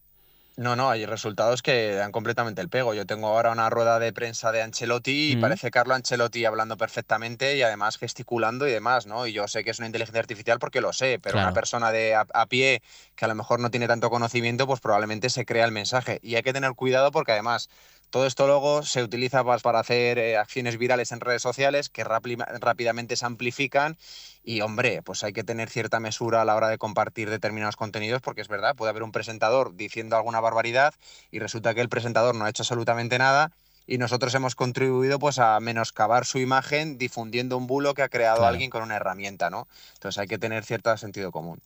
No, 0.59 0.75
no, 0.75 0.89
hay 0.89 1.05
resultados 1.05 1.61
que 1.61 1.93
dan 1.93 2.11
completamente 2.11 2.61
el 2.61 2.69
pego. 2.69 2.95
Yo 2.95 3.05
tengo 3.05 3.27
ahora 3.27 3.51
una 3.51 3.69
rueda 3.69 3.99
de 3.99 4.11
prensa 4.11 4.51
de 4.51 4.63
Ancelotti 4.63 5.33
y 5.33 5.35
Mm. 5.35 5.41
parece 5.41 5.69
Carlo 5.69 5.93
Ancelotti 5.93 6.45
hablando 6.45 6.77
perfectamente 6.77 7.55
y 7.55 7.61
además 7.61 7.99
gesticulando 7.99 8.67
y 8.67 8.71
demás, 8.71 9.05
¿no? 9.05 9.27
Y 9.27 9.33
yo 9.33 9.47
sé 9.47 9.63
que 9.63 9.69
es 9.69 9.77
una 9.77 9.85
inteligencia 9.85 10.19
artificial 10.19 10.57
porque 10.57 10.81
lo 10.81 10.93
sé, 10.93 11.19
pero 11.21 11.33
Claro. 11.33 11.47
una 11.47 11.53
persona 11.53 11.91
de 11.91 12.15
a, 12.15 12.25
a 12.33 12.47
pie 12.47 12.81
que 13.15 13.25
a 13.25 13.27
lo 13.27 13.35
mejor 13.35 13.59
no 13.59 13.69
tiene 13.69 13.87
tanto 13.87 14.09
conocimiento, 14.09 14.65
pues 14.65 14.79
probablemente 14.79 15.29
se 15.29 15.45
crea 15.45 15.63
el 15.63 15.71
mensaje. 15.71 16.17
Y 16.23 16.33
hay 16.35 16.41
que 16.41 16.53
tener 16.53 16.73
cuidado 16.73 17.11
porque 17.11 17.33
además 17.33 17.69
todo 18.09 18.25
esto 18.25 18.47
luego 18.47 18.83
se 18.83 19.03
utiliza 19.03 19.43
para 19.43 19.79
hacer 19.79 20.17
eh, 20.17 20.37
acciones 20.37 20.77
virales 20.77 21.11
en 21.11 21.19
redes 21.19 21.41
sociales 21.41 21.89
que 21.89 22.03
rápida- 22.03 22.47
rápidamente 22.59 23.15
se 23.15 23.25
amplifican 23.25 23.97
y 24.43 24.61
hombre, 24.61 25.01
pues 25.01 25.23
hay 25.23 25.33
que 25.33 25.43
tener 25.43 25.69
cierta 25.69 25.99
mesura 25.99 26.41
a 26.41 26.45
la 26.45 26.55
hora 26.55 26.69
de 26.69 26.77
compartir 26.77 27.29
determinados 27.29 27.75
contenidos 27.75 28.21
porque 28.21 28.41
es 28.41 28.47
verdad, 28.47 28.75
puede 28.75 28.89
haber 28.91 29.03
un 29.03 29.11
presentador 29.11 29.75
diciendo 29.75 30.15
alguna 30.15 30.39
barbaridad 30.39 30.93
y 31.31 31.39
resulta 31.39 31.73
que 31.73 31.81
el 31.81 31.89
presentador 31.89 32.35
no 32.35 32.45
ha 32.45 32.49
hecho 32.49 32.63
absolutamente 32.63 33.17
nada 33.17 33.51
y 33.85 33.97
nosotros 33.97 34.33
hemos 34.35 34.55
contribuido 34.55 35.19
pues 35.19 35.39
a 35.39 35.59
menoscabar 35.59 36.25
su 36.25 36.39
imagen 36.39 36.97
difundiendo 36.97 37.57
un 37.57 37.67
bulo 37.67 37.93
que 37.93 38.03
ha 38.03 38.09
creado 38.09 38.37
Claro. 38.37 38.49
alguien 38.49 38.69
con 38.69 38.83
una 38.83 38.95
herramienta, 38.97 39.49
¿no? 39.49 39.67
Entonces 39.93 40.19
hay 40.19 40.27
que 40.27 40.37
tener 40.37 40.65
cierto 40.65 40.95
sentido 40.97 41.31
común. 41.31 41.61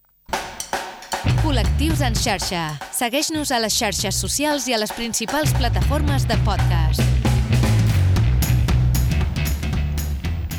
Col·lectius 1.41 2.03
en 2.05 2.13
xarxa. 2.13 2.67
Segueix-nos 2.93 3.49
a 3.49 3.57
les 3.63 3.73
xarxes 3.73 4.13
socials 4.13 4.67
i 4.69 4.75
a 4.75 4.77
les 4.77 4.91
principals 4.93 5.49
plataformes 5.57 6.27
de 6.29 6.35
podcast. 6.45 7.01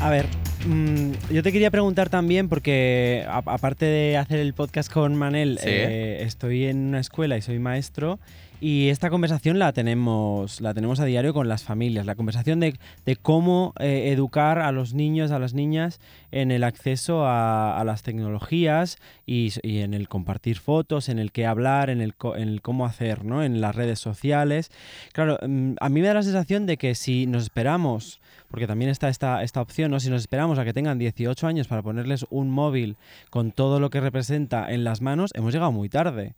A 0.01 0.09
ver, 0.11 0.27
mm, 0.67 1.31
yo 1.31 1.41
te 1.41 1.53
quería 1.53 1.71
preguntar 1.71 2.09
también, 2.09 2.49
porque 2.49 3.23
aparte 3.29 3.85
de 3.85 4.17
hacer 4.17 4.39
el 4.39 4.53
podcast 4.53 4.91
con 4.91 5.15
Manel, 5.15 5.57
eh, 5.63 6.17
estoy 6.25 6.65
en 6.65 6.89
una 6.89 6.99
escuela 6.99 7.37
y 7.37 7.41
soy 7.41 7.59
maestro. 7.59 8.19
Y 8.61 8.89
esta 8.89 9.09
conversación 9.09 9.59
la 9.59 9.73
tenemos, 9.73 10.61
la 10.61 10.73
tenemos 10.73 10.99
a 10.99 11.05
diario 11.05 11.33
con 11.33 11.49
las 11.49 11.63
familias, 11.63 12.05
la 12.05 12.15
conversación 12.15 12.59
de, 12.59 12.77
cómo 13.21 13.73
eh, 13.79 14.11
educar 14.13 14.59
a 14.59 14.71
los 14.71 14.93
niños, 14.93 15.31
a 15.31 15.39
las 15.39 15.53
niñas 15.53 15.99
en 16.31 16.49
el 16.49 16.63
acceso 16.63 17.25
a, 17.25 17.81
las 17.85 18.03
tecnologías 18.03 18.97
y, 19.25 19.51
en 19.63 19.93
el 19.93 20.07
compartir 20.07 20.59
fotos, 20.59 21.09
en 21.09 21.19
el 21.19 21.31
qué 21.31 21.45
hablar, 21.45 21.89
en 21.89 22.01
el, 22.01 22.13
en 22.35 22.47
el 22.47 22.61
cómo 22.61 22.85
hacer, 22.85 23.25
¿no? 23.25 23.43
en 23.43 23.59
las 23.59 23.75
redes 23.75 23.99
sociales. 23.99 24.71
Claro, 25.11 25.37
mm, 25.45 25.73
a 25.79 25.89
mí 25.89 26.01
me 26.01 26.07
da 26.07 26.13
la 26.13 26.23
sensación 26.23 26.65
de 26.65 26.77
que 26.77 26.95
si 26.95 27.27
nos 27.27 27.43
esperamos 27.43 28.21
porque 28.53 28.67
también 28.67 28.91
está 28.91 29.09
esta, 29.09 29.41
esta 29.41 29.61
opción, 29.61 29.89
¿no? 29.89 29.99
Si 29.99 30.11
nos 30.11 30.21
esperamos 30.21 30.59
a 30.59 30.63
que 30.63 30.73
tengan 30.73 30.99
18 30.99 31.47
años 31.47 31.67
para 31.67 31.81
ponerles 31.81 32.27
un 32.29 32.51
móvil 32.51 32.97
con 33.31 33.51
todo 33.51 33.79
lo 33.79 33.89
que 33.89 33.99
representa 33.99 34.71
en 34.71 34.83
las 34.83 35.01
manos, 35.01 35.31
hemos 35.33 35.53
llegado 35.53 35.71
muy 35.71 35.89
tarde. 35.89 36.35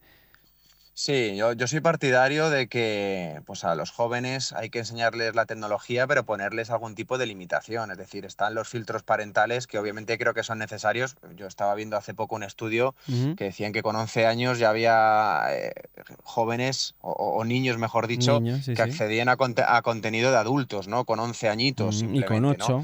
Sí, 0.97 1.35
yo, 1.35 1.51
yo, 1.51 1.67
soy 1.67 1.81
partidario 1.81 2.49
de 2.49 2.67
que 2.67 3.41
pues 3.45 3.65
a 3.65 3.75
los 3.75 3.91
jóvenes 3.91 4.53
hay 4.53 4.69
que 4.69 4.79
enseñarles 4.79 5.35
la 5.35 5.45
tecnología, 5.45 6.07
pero 6.07 6.23
ponerles 6.23 6.69
algún 6.69 6.95
tipo 6.95 7.17
de 7.17 7.25
limitación. 7.25 7.91
Es 7.91 7.97
decir, 7.97 8.23
están 8.23 8.55
los 8.55 8.69
filtros 8.69 9.03
parentales 9.03 9.67
que 9.67 9.77
obviamente 9.77 10.17
creo 10.17 10.33
que 10.33 10.41
son 10.41 10.57
necesarios. 10.57 11.17
Yo 11.35 11.47
estaba 11.47 11.75
viendo 11.75 11.97
hace 11.97 12.13
poco 12.13 12.35
un 12.35 12.43
estudio 12.43 12.95
que 13.35 13.43
decían 13.43 13.73
que 13.73 13.83
con 13.83 13.97
11 13.97 14.25
años 14.25 14.57
ya 14.57 14.69
había 14.69 15.41
eh, 15.49 15.73
jóvenes 16.23 16.95
o, 17.01 17.43
niños, 17.43 17.77
mejor 17.77 18.07
dicho, 18.07 18.41
que 18.65 18.81
accedían 18.81 19.27
a, 19.27 19.35
a, 19.67 19.81
contenido 19.81 20.31
de 20.31 20.37
adultos, 20.37 20.87
¿no? 20.87 21.03
Con 21.03 21.19
11 21.19 21.49
añitos. 21.49 22.05
y 22.09 22.23
con 22.23 22.45
8. 22.45 22.83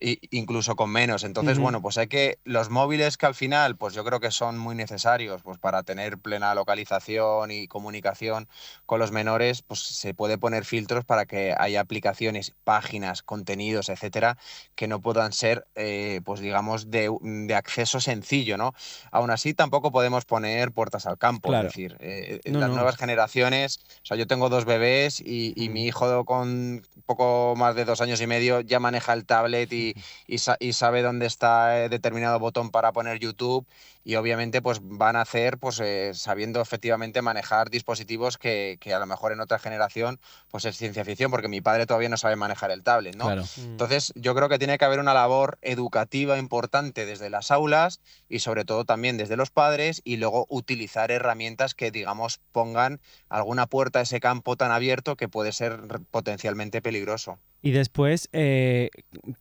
y, 0.00 0.18
incluso 0.36 0.74
con 0.74 0.90
menos. 0.90 1.22
Entonces, 1.22 1.60
bueno, 1.60 1.80
pues 1.80 1.96
hay 1.96 2.08
que 2.08 2.40
los 2.42 2.70
móviles 2.70 3.16
que 3.16 3.26
al 3.26 3.36
final, 3.36 3.76
pues 3.76 3.94
yo 3.94 4.04
creo 4.04 4.18
que 4.18 4.32
son 4.32 4.58
muy 4.58 4.74
necesarios 4.74 5.42
pues 5.42 5.58
para 5.58 5.84
tener 5.84 6.18
plena 6.18 6.52
localización 6.52 7.35
y 7.50 7.68
comunicación 7.68 8.48
con 8.86 8.98
los 8.98 9.12
menores, 9.12 9.62
pues 9.62 9.80
se 9.80 10.14
puede 10.14 10.38
poner 10.38 10.64
filtros 10.64 11.04
para 11.04 11.26
que 11.26 11.54
haya 11.56 11.80
aplicaciones, 11.80 12.52
páginas, 12.64 13.22
contenidos, 13.22 13.88
etcétera, 13.88 14.38
que 14.74 14.88
no 14.88 15.00
puedan 15.00 15.32
ser, 15.32 15.66
eh, 15.74 16.20
pues 16.24 16.40
digamos, 16.40 16.90
de, 16.90 17.10
acceso 17.54 18.00
sencillo, 18.00 18.56
¿no? 18.56 18.74
Aún 19.10 19.30
así, 19.30 19.54
tampoco 19.54 19.92
podemos 19.92 20.24
poner 20.24 20.72
puertas 20.72 21.06
al 21.06 21.18
campo, 21.18 21.54
es 21.54 21.62
decir, 21.62 21.96
eh, 22.00 22.40
las 22.44 22.70
nuevas 22.70 22.96
generaciones, 22.96 23.80
o 24.02 24.06
sea, 24.06 24.16
yo 24.16 24.26
tengo 24.26 24.48
dos 24.48 24.64
bebés 24.64 25.20
y, 25.20 25.54
mm. 25.56 25.72
mi 25.72 25.86
hijo 25.86 26.24
con 26.24 26.82
poco 27.06 27.54
más 27.56 27.74
de 27.74 27.84
dos 27.84 28.00
años 28.00 28.20
y 28.20 28.26
medio 28.26 28.60
ya 28.60 28.80
maneja 28.80 29.12
el 29.12 29.24
tablet 29.24 29.72
y, 29.72 29.94
y 30.60 30.72
sabe 30.72 31.02
dónde 31.02 31.26
está 31.26 31.84
eh, 31.84 31.88
determinado 31.88 32.38
botón 32.38 32.70
para 32.70 32.92
poner 32.92 33.18
YouTube 33.18 33.66
y 34.06 34.14
obviamente 34.14 34.62
pues 34.62 34.78
van 34.82 35.16
a 35.16 35.22
hacer 35.22 35.58
pues 35.58 35.80
eh, 35.80 36.12
sabiendo 36.14 36.60
efectivamente 36.60 37.22
manejar 37.26 37.68
dispositivos 37.68 38.38
que, 38.38 38.78
que, 38.80 38.94
a 38.94 38.98
lo 38.98 39.06
mejor 39.06 39.32
en 39.32 39.40
otra 39.40 39.58
generación 39.58 40.20
pues 40.48 40.64
es 40.64 40.76
ciencia 40.76 41.04
ficción 41.04 41.30
porque 41.30 41.48
mi 41.48 41.60
padre 41.60 41.84
todavía 41.86 42.08
no 42.08 42.16
sabe 42.16 42.36
manejar 42.36 42.70
el 42.70 42.82
tablet, 42.82 43.16
¿no? 43.16 43.28
Mm. 43.28 43.42
Entonces 43.58 44.12
yo 44.14 44.34
creo 44.34 44.48
que 44.48 44.58
tiene 44.58 44.78
que 44.78 44.84
haber 44.84 45.00
una 45.00 45.12
labor 45.12 45.58
educativa 45.62 46.38
importante 46.38 47.04
desde 47.04 47.28
las 47.28 47.50
aulas 47.50 48.00
y 48.28 48.38
sobre 48.38 48.64
todo 48.64 48.84
también 48.84 49.16
desde 49.16 49.36
los 49.36 49.50
padres 49.50 50.00
y 50.04 50.16
luego 50.16 50.46
utilizar 50.48 51.10
herramientas 51.10 51.74
que 51.74 51.90
digamos 51.90 52.40
pongan 52.52 53.00
alguna 53.28 53.66
puerta 53.66 53.98
a 53.98 54.02
ese 54.02 54.20
campo 54.20 54.56
tan 54.56 54.70
abierto 54.70 55.16
que 55.16 55.28
puede 55.28 55.52
ser 55.52 55.80
potencialmente 56.10 56.80
peligroso. 56.80 57.38
Y 57.62 57.72
después, 57.72 58.28
eh, 58.32 58.90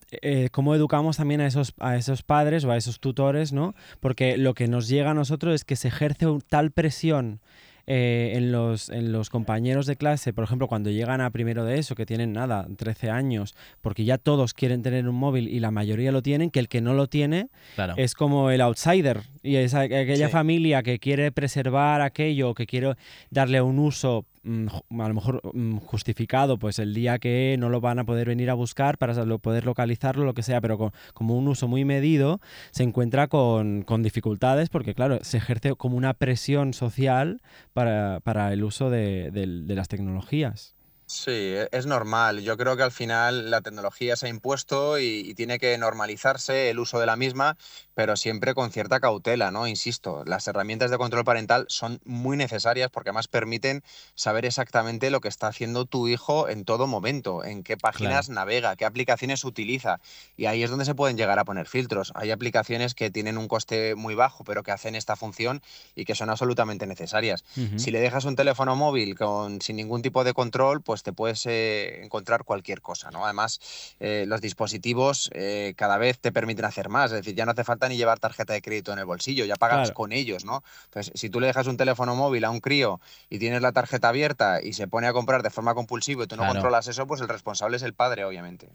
eh, 0.10 0.50
¿cómo 0.52 0.74
educamos 0.74 1.18
también 1.18 1.42
a 1.42 1.48
esos, 1.48 1.76
a 1.80 1.96
esos 1.96 2.24
padres 2.24 2.64
o 2.66 2.72
a 2.72 2.78
esos 2.78 3.00
tutores, 3.00 3.54
no? 3.54 3.76
Porque 4.00 4.38
lo 4.38 4.56
que 4.56 4.68
nos 4.68 4.88
llega 4.88 5.12
a 5.12 5.14
nosotros 5.14 5.54
es 5.54 5.64
que 5.64 5.76
se 5.76 5.90
ejerce 5.90 6.26
tal 6.50 6.72
presión 6.72 7.40
eh, 7.88 8.34
en, 8.36 8.52
los, 8.52 8.90
en 8.90 9.12
los 9.12 9.30
compañeros 9.30 9.86
de 9.86 9.96
clase, 9.96 10.34
por 10.34 10.44
ejemplo, 10.44 10.68
cuando 10.68 10.90
llegan 10.90 11.22
a 11.22 11.30
primero 11.30 11.66
de 11.66 11.78
eso, 11.78 11.96
que 11.96 12.06
tienen 12.06 12.34
nada, 12.34 12.68
13 12.78 13.10
años, 13.10 13.56
porque 13.82 14.06
ya 14.06 14.18
todos 14.18 14.54
quieren 14.54 14.82
tener 14.82 15.08
un 15.08 15.16
móvil 15.16 15.48
y 15.48 15.60
la 15.60 15.72
mayoría 15.72 16.12
lo 16.12 16.22
tienen, 16.22 16.50
que 16.50 16.60
el 16.60 16.68
que 16.68 16.82
no 16.82 16.94
lo 16.94 17.08
tiene 17.08 17.50
es 17.98 18.16
como 18.16 18.50
el 18.50 18.62
outsider. 18.62 19.22
Y 19.44 19.58
es 19.58 19.74
aquella 19.74 20.30
familia 20.30 20.82
que 20.82 21.00
quiere 21.00 21.32
preservar 21.32 22.02
aquello, 22.02 22.54
que 22.56 22.66
quiere 22.66 22.96
darle 23.30 23.62
un 23.62 23.78
uso 23.80 24.26
a 24.46 25.08
lo 25.08 25.14
mejor 25.14 25.42
mm, 25.54 25.78
justificado, 25.78 26.58
pues 26.58 26.80
el 26.80 26.94
día 26.94 27.20
que 27.20 27.56
no 27.60 27.70
lo 27.70 27.82
van 27.82 28.00
a 28.00 28.06
poder 28.06 28.28
venir 28.28 28.50
a 28.50 28.54
buscar 28.54 28.98
para 28.98 29.14
poder 29.40 29.66
localizarlo, 29.66 30.26
lo 30.26 30.34
que 30.34 30.44
sea, 30.44 30.62
pero 30.62 30.92
como 31.14 31.38
un 31.38 31.48
uso 31.48 31.68
muy 31.68 31.86
medido, 31.86 32.40
se 32.72 32.84
encuentra 32.84 33.28
con, 33.28 33.86
dificultades 34.04 34.70
porque, 34.70 34.94
claro, 34.94 35.20
se 35.24 35.38
ejerce 35.38 35.76
como 35.76 35.98
una 35.98 36.14
presión 36.14 36.74
social 36.74 37.42
para, 37.74 38.22
el 38.54 38.64
uso 38.64 38.90
de 38.90 39.66
las 39.68 39.88
tecnologías. 39.88 40.75
Sí, 41.08 41.32
e, 41.32 41.70
es 41.72 41.86
normal. 41.86 42.42
Yo 42.42 42.58
creo 42.58 42.76
que 42.76 42.84
al 42.84 42.92
final 42.92 43.52
la 43.52 43.62
tecnología 43.62 44.16
se 44.16 44.26
ha 44.26 44.30
impuesto 44.30 44.98
y, 44.98 45.34
tiene 45.36 45.60
que 45.60 45.78
normalizarse 45.78 46.70
el 46.70 46.80
uso 46.80 47.00
de 47.00 47.06
la 47.06 47.16
misma, 47.16 47.58
pero 47.94 48.16
siempre 48.16 48.54
con 48.54 48.72
cierta 48.72 49.00
cautela, 49.00 49.52
¿no? 49.52 49.68
Insisto, 49.68 50.24
las 50.26 50.48
herramientas 50.48 50.92
de 50.92 50.98
control 50.98 51.26
parental 51.26 51.66
son 51.68 52.00
muy 52.06 52.38
necesarias 52.38 52.90
porque 52.90 53.10
además 53.10 53.28
permiten 53.28 53.84
saber 54.16 54.46
exactamente 54.46 55.10
lo 55.10 55.20
que 55.20 55.28
está 55.28 55.48
haciendo 55.48 55.86
tu 55.86 56.08
hijo 56.08 56.48
en 56.48 56.64
todo 56.64 56.88
momento, 56.88 57.44
en 57.44 57.64
qué 57.64 57.76
páginas 57.78 58.30
navega, 58.30 58.76
qué 58.76 58.86
aplicaciones 58.86 59.44
utiliza. 59.44 60.00
Y 60.38 60.46
ahí 60.46 60.64
es 60.64 60.70
donde 60.70 60.86
se 60.86 60.96
pueden 60.96 61.18
llegar 61.18 61.38
a 61.38 61.46
poner 61.46 61.68
filtros. 61.68 62.12
Hay 62.16 62.32
aplicaciones 62.32 62.96
que 62.96 63.12
tienen 63.12 63.38
un 63.38 63.48
coste 63.48 63.96
muy 63.96 64.16
bajo, 64.16 64.44
pero 64.44 64.64
que 64.64 64.72
hacen 64.72 64.96
esta 64.96 65.16
función 65.16 65.62
y 65.96 66.06
que 66.06 66.16
son 66.16 66.30
absolutamente 66.30 66.88
necesarias. 66.88 67.44
Si 67.76 67.92
le 67.92 68.00
dejas 68.00 68.26
un 68.26 68.36
teléfono 68.36 68.76
móvil 68.76 69.16
con, 69.16 69.62
sin 69.62 69.76
ningún 69.76 70.02
tipo 70.02 70.24
de 70.24 70.34
control, 70.34 70.82
pues 70.82 70.95
pues 70.96 71.04
te 71.04 71.12
puedes 71.12 71.46
eh, 71.46 72.06
encontrar 72.06 72.46
cualquier 72.46 72.80
cosa, 72.82 73.12
¿no? 73.12 73.26
Además, 73.26 73.60
eh, 74.00 74.24
los 74.30 74.40
dispositivos 74.40 75.30
eh, 75.34 75.74
cada 75.76 75.98
vez 75.98 76.20
te 76.20 76.32
permiten 76.32 76.64
hacer 76.64 76.88
más, 76.88 77.12
es 77.12 77.18
decir, 77.18 77.36
ya 77.36 77.44
no 77.44 77.52
hace 77.52 77.66
falta 77.66 77.90
ni 77.90 77.98
llevar 77.98 78.18
tarjeta 78.18 78.54
de 78.54 78.62
crédito 78.62 78.94
en 78.94 79.00
el 79.00 79.04
bolsillo, 79.04 79.44
ya 79.44 79.58
pagas 79.58 79.92
con 79.92 80.14
ellos, 80.14 80.46
¿no? 80.46 80.64
Entonces, 80.86 81.12
si 81.14 81.30
tú 81.30 81.42
le 81.42 81.48
dejas 81.48 81.68
un 81.68 81.76
teléfono 81.76 82.16
móvil 82.16 82.46
a 82.46 82.50
un 82.50 82.62
crío 82.62 83.02
y 83.30 83.40
tienes 83.40 83.62
la 83.62 83.74
tarjeta 83.74 84.08
abierta 84.08 84.62
y 84.64 84.72
se 84.72 84.88
pone 84.88 85.08
a 85.08 85.12
comprar 85.12 85.44
de 85.44 85.50
forma 85.50 85.74
compulsiva 85.76 86.24
y 86.24 86.28
tú 86.28 86.38
no 86.38 86.48
controlas 86.48 86.88
eso, 86.88 87.06
pues 87.08 87.20
el 87.20 87.28
responsable 87.28 87.76
es 87.76 87.84
el 87.84 87.94
padre, 87.94 88.24
obviamente. 88.24 88.70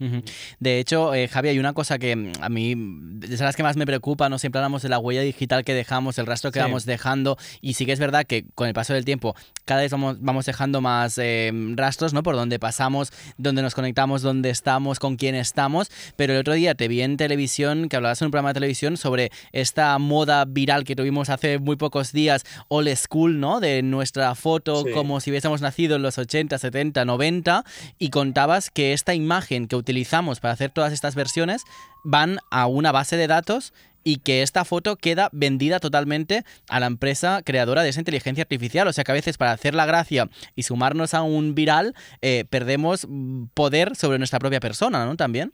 De 0.58 0.78
hecho, 0.78 1.12
Javi, 1.30 1.48
hay 1.48 1.58
una 1.58 1.72
cosa 1.72 1.98
que 1.98 2.16
mm, 2.16 2.32
a 2.42 2.50
mí 2.50 2.76
es 3.22 3.40
las 3.40 3.56
que 3.56 3.62
más 3.62 3.78
me 3.78 3.86
preocupa, 3.86 4.28
no 4.28 4.38
siempre 4.38 4.58
hablamos 4.58 4.82
de 4.82 4.90
la 4.90 4.98
huella 4.98 5.22
digital 5.22 5.64
que 5.64 5.72
dejamos, 5.72 6.18
el 6.18 6.26
rastro 6.26 6.52
que 6.52 6.60
vamos 6.60 6.84
dejando, 6.84 7.38
y 7.62 7.72
sí 7.74 7.86
que 7.86 7.92
es 7.92 7.98
verdad 7.98 8.26
que 8.26 8.44
con 8.54 8.68
el 8.68 8.74
paso 8.74 8.92
del 8.92 9.06
tiempo 9.06 9.34
cada 9.64 9.80
vez 9.80 9.90
vamos, 9.90 10.18
vamos 10.20 10.44
dejando 10.44 10.82
más 10.82 11.18
rastros 11.76 12.09
¿no? 12.12 12.22
Por 12.22 12.36
donde 12.36 12.58
pasamos, 12.58 13.12
donde 13.38 13.62
nos 13.62 13.74
conectamos, 13.74 14.22
dónde 14.22 14.50
estamos, 14.50 14.98
con 14.98 15.16
quién 15.16 15.34
estamos. 15.34 15.90
Pero 16.16 16.32
el 16.32 16.40
otro 16.40 16.54
día 16.54 16.74
te 16.74 16.88
vi 16.88 17.02
en 17.02 17.16
televisión, 17.16 17.88
que 17.88 17.96
hablabas 17.96 18.20
en 18.20 18.26
un 18.26 18.30
programa 18.30 18.50
de 18.50 18.54
televisión 18.54 18.96
sobre 18.96 19.30
esta 19.52 19.98
moda 19.98 20.44
viral 20.44 20.84
que 20.84 20.96
tuvimos 20.96 21.30
hace 21.30 21.58
muy 21.58 21.76
pocos 21.76 22.12
días, 22.12 22.44
old 22.68 22.94
school, 22.96 23.40
¿no? 23.40 23.60
De 23.60 23.82
nuestra 23.82 24.34
foto 24.34 24.84
como 24.94 25.20
si 25.20 25.30
hubiésemos 25.30 25.60
nacido 25.60 25.96
en 25.96 26.02
los 26.02 26.18
80, 26.18 26.58
70, 26.58 27.04
90. 27.04 27.64
Y 27.98 28.10
contabas 28.10 28.70
que 28.70 28.92
esta 28.92 29.14
imagen 29.14 29.66
que 29.66 29.76
utilizamos 29.76 30.40
para 30.40 30.54
hacer 30.54 30.70
todas 30.70 30.92
estas 30.92 31.14
versiones 31.14 31.62
van 32.02 32.38
a 32.50 32.66
una 32.66 32.92
base 32.92 33.16
de 33.16 33.26
datos 33.26 33.72
y 34.04 34.18
que 34.18 34.42
esta 34.42 34.64
foto 34.64 34.96
queda 34.96 35.28
vendida 35.32 35.80
totalmente 35.80 36.44
a 36.68 36.80
la 36.80 36.86
empresa 36.86 37.42
creadora 37.44 37.82
de 37.82 37.90
esa 37.90 38.00
inteligencia 38.00 38.42
artificial. 38.42 38.88
O 38.88 38.92
sea 38.92 39.04
que 39.04 39.12
a 39.12 39.14
veces 39.14 39.38
para 39.38 39.52
hacer 39.52 39.74
la 39.74 39.86
gracia 39.86 40.28
y 40.54 40.62
sumarnos 40.62 41.14
a 41.14 41.22
un 41.22 41.54
viral 41.54 41.94
eh, 42.22 42.44
perdemos 42.48 43.06
poder 43.54 43.96
sobre 43.96 44.18
nuestra 44.18 44.38
propia 44.38 44.60
persona, 44.60 45.04
¿no? 45.04 45.16
También. 45.16 45.52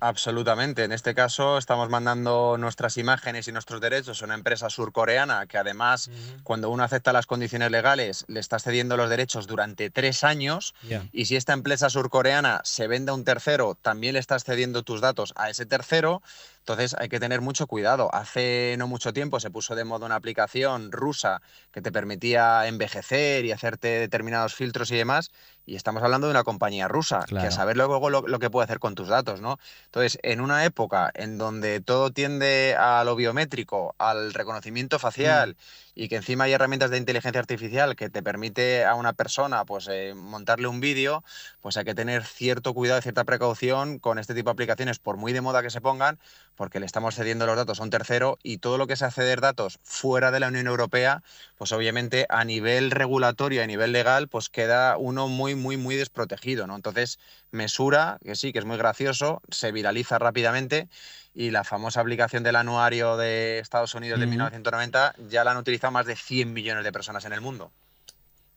absolutamente. 0.00 0.84
En 0.84 0.92
este 0.92 1.14
caso 1.14 1.58
estamos 1.58 1.88
mandando 1.88 2.56
nuestras 2.58 2.96
imágenes 2.96 3.48
y 3.48 3.52
nuestros 3.52 3.80
derechos 3.80 4.22
a 4.22 4.24
una 4.24 4.34
empresa 4.34 4.70
surcoreana 4.70 5.46
que 5.46 5.58
además 5.58 6.10
cuando 6.42 6.70
uno 6.70 6.84
acepta 6.84 7.12
las 7.12 7.26
condiciones 7.26 7.70
legales 7.70 8.24
le 8.28 8.40
está 8.40 8.58
cediendo 8.58 8.96
los 8.96 9.10
derechos 9.10 9.46
durante 9.46 9.90
tres 9.90 10.24
años 10.24 10.74
y 11.12 11.26
si 11.26 11.36
esta 11.36 11.52
empresa 11.52 11.90
surcoreana 11.90 12.60
se 12.64 12.86
vende 12.86 13.10
a 13.10 13.14
un 13.14 13.24
tercero 13.24 13.76
también 13.80 14.14
le 14.14 14.20
estás 14.20 14.44
cediendo 14.44 14.82
tus 14.82 15.00
datos 15.00 15.32
a 15.36 15.50
ese 15.50 15.66
tercero 15.66 16.22
entonces 16.60 16.94
hay 16.98 17.08
que 17.08 17.20
tener 17.20 17.40
mucho 17.40 17.66
cuidado. 17.66 18.14
Hace 18.14 18.76
no 18.78 18.86
mucho 18.86 19.12
tiempo 19.12 19.40
se 19.40 19.50
puso 19.50 19.74
de 19.74 19.84
moda 19.84 20.06
una 20.06 20.14
aplicación 20.16 20.92
rusa 20.92 21.42
que 21.72 21.82
te 21.82 21.92
permitía 21.92 22.66
envejecer 22.68 23.44
y 23.44 23.52
hacerte 23.52 23.88
determinados 23.98 24.54
filtros 24.54 24.90
y 24.92 24.96
demás. 24.96 25.30
Y 25.70 25.76
estamos 25.76 26.02
hablando 26.02 26.26
de 26.26 26.32
una 26.32 26.42
compañía 26.42 26.88
rusa, 26.88 27.24
que 27.28 27.38
a 27.38 27.52
saber 27.52 27.76
luego 27.76 28.10
lo, 28.10 28.22
lo 28.26 28.40
que 28.40 28.50
puede 28.50 28.64
hacer 28.64 28.80
con 28.80 28.96
tus 28.96 29.06
datos, 29.06 29.40
¿no? 29.40 29.60
Entonces, 29.84 30.18
en 30.24 30.40
una 30.40 30.64
época 30.64 31.12
en 31.14 31.38
donde 31.38 31.80
todo 31.80 32.10
tiende 32.10 32.74
a 32.76 33.04
lo 33.04 33.14
biométrico, 33.14 33.94
al 33.96 34.34
reconocimiento 34.34 34.98
facial, 34.98 35.56
y 35.94 36.08
que 36.08 36.16
encima 36.16 36.44
hay 36.44 36.52
herramientas 36.52 36.90
de 36.90 36.96
inteligencia 36.96 37.40
artificial 37.40 37.94
que 37.94 38.08
te 38.08 38.22
permite 38.22 38.84
a 38.84 38.94
una 38.94 39.12
persona 39.12 39.64
pues 39.66 39.86
eh, 39.90 40.14
montarle 40.14 40.66
un 40.66 40.80
vídeo, 40.80 41.22
pues 41.60 41.76
hay 41.76 41.84
que 41.84 41.94
tener 41.94 42.24
cierto 42.24 42.72
cuidado 42.72 42.98
y 42.98 43.02
cierta 43.02 43.24
precaución 43.24 43.98
con 43.98 44.18
este 44.18 44.34
tipo 44.34 44.48
de 44.48 44.52
aplicaciones, 44.52 44.98
por 44.98 45.18
muy 45.18 45.34
de 45.34 45.42
moda 45.42 45.62
que 45.62 45.68
se 45.68 45.82
pongan, 45.82 46.18
porque 46.56 46.80
le 46.80 46.86
estamos 46.86 47.14
cediendo 47.14 47.46
los 47.46 47.56
datos 47.56 47.80
a 47.80 47.82
un 47.82 47.90
tercero 47.90 48.38
y 48.42 48.58
todo 48.58 48.78
lo 48.78 48.86
que 48.86 48.96
sea 48.96 49.10
ceder 49.10 49.40
datos 49.40 49.78
fuera 49.82 50.30
de 50.30 50.40
la 50.40 50.48
Unión 50.48 50.66
Europea, 50.66 51.22
pues 51.58 51.72
obviamente 51.72 52.26
a 52.28 52.44
nivel 52.44 52.90
regulatorio, 52.90 53.62
a 53.62 53.66
nivel 53.66 53.92
legal, 53.92 54.28
pues 54.28 54.48
queda 54.48 54.96
uno 54.96 55.28
muy, 55.28 55.54
muy, 55.60 55.76
muy 55.76 55.94
desprotegido, 55.94 56.66
¿no? 56.66 56.74
Entonces, 56.74 57.18
mesura, 57.52 58.18
que 58.24 58.34
sí, 58.34 58.52
que 58.52 58.58
es 58.58 58.64
muy 58.64 58.76
gracioso, 58.76 59.42
se 59.50 59.70
viraliza 59.70 60.18
rápidamente 60.18 60.88
y 61.34 61.50
la 61.50 61.62
famosa 61.62 62.00
aplicación 62.00 62.42
del 62.42 62.56
anuario 62.56 63.16
de 63.16 63.60
Estados 63.60 63.94
Unidos 63.94 64.18
de 64.18 64.26
Ujú. 64.26 64.32
1990 64.32 65.14
ya 65.28 65.44
la 65.44 65.52
han 65.52 65.58
utilizado 65.58 65.92
más 65.92 66.06
de 66.06 66.16
100 66.16 66.52
millones 66.52 66.82
de 66.84 66.92
personas 66.92 67.24
en 67.24 67.32
el 67.32 67.40
mundo. 67.40 67.70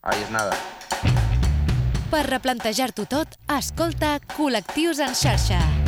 Ahí 0.02 0.22
es 0.22 0.32
nada. 0.32 0.52
Per 2.12 2.28
replantejar-t'ho 2.30 3.08
tot, 3.10 3.40
escolta 3.50 4.20
Col·lectius 4.36 5.02
en 5.02 5.16
xarxa. 5.18 5.83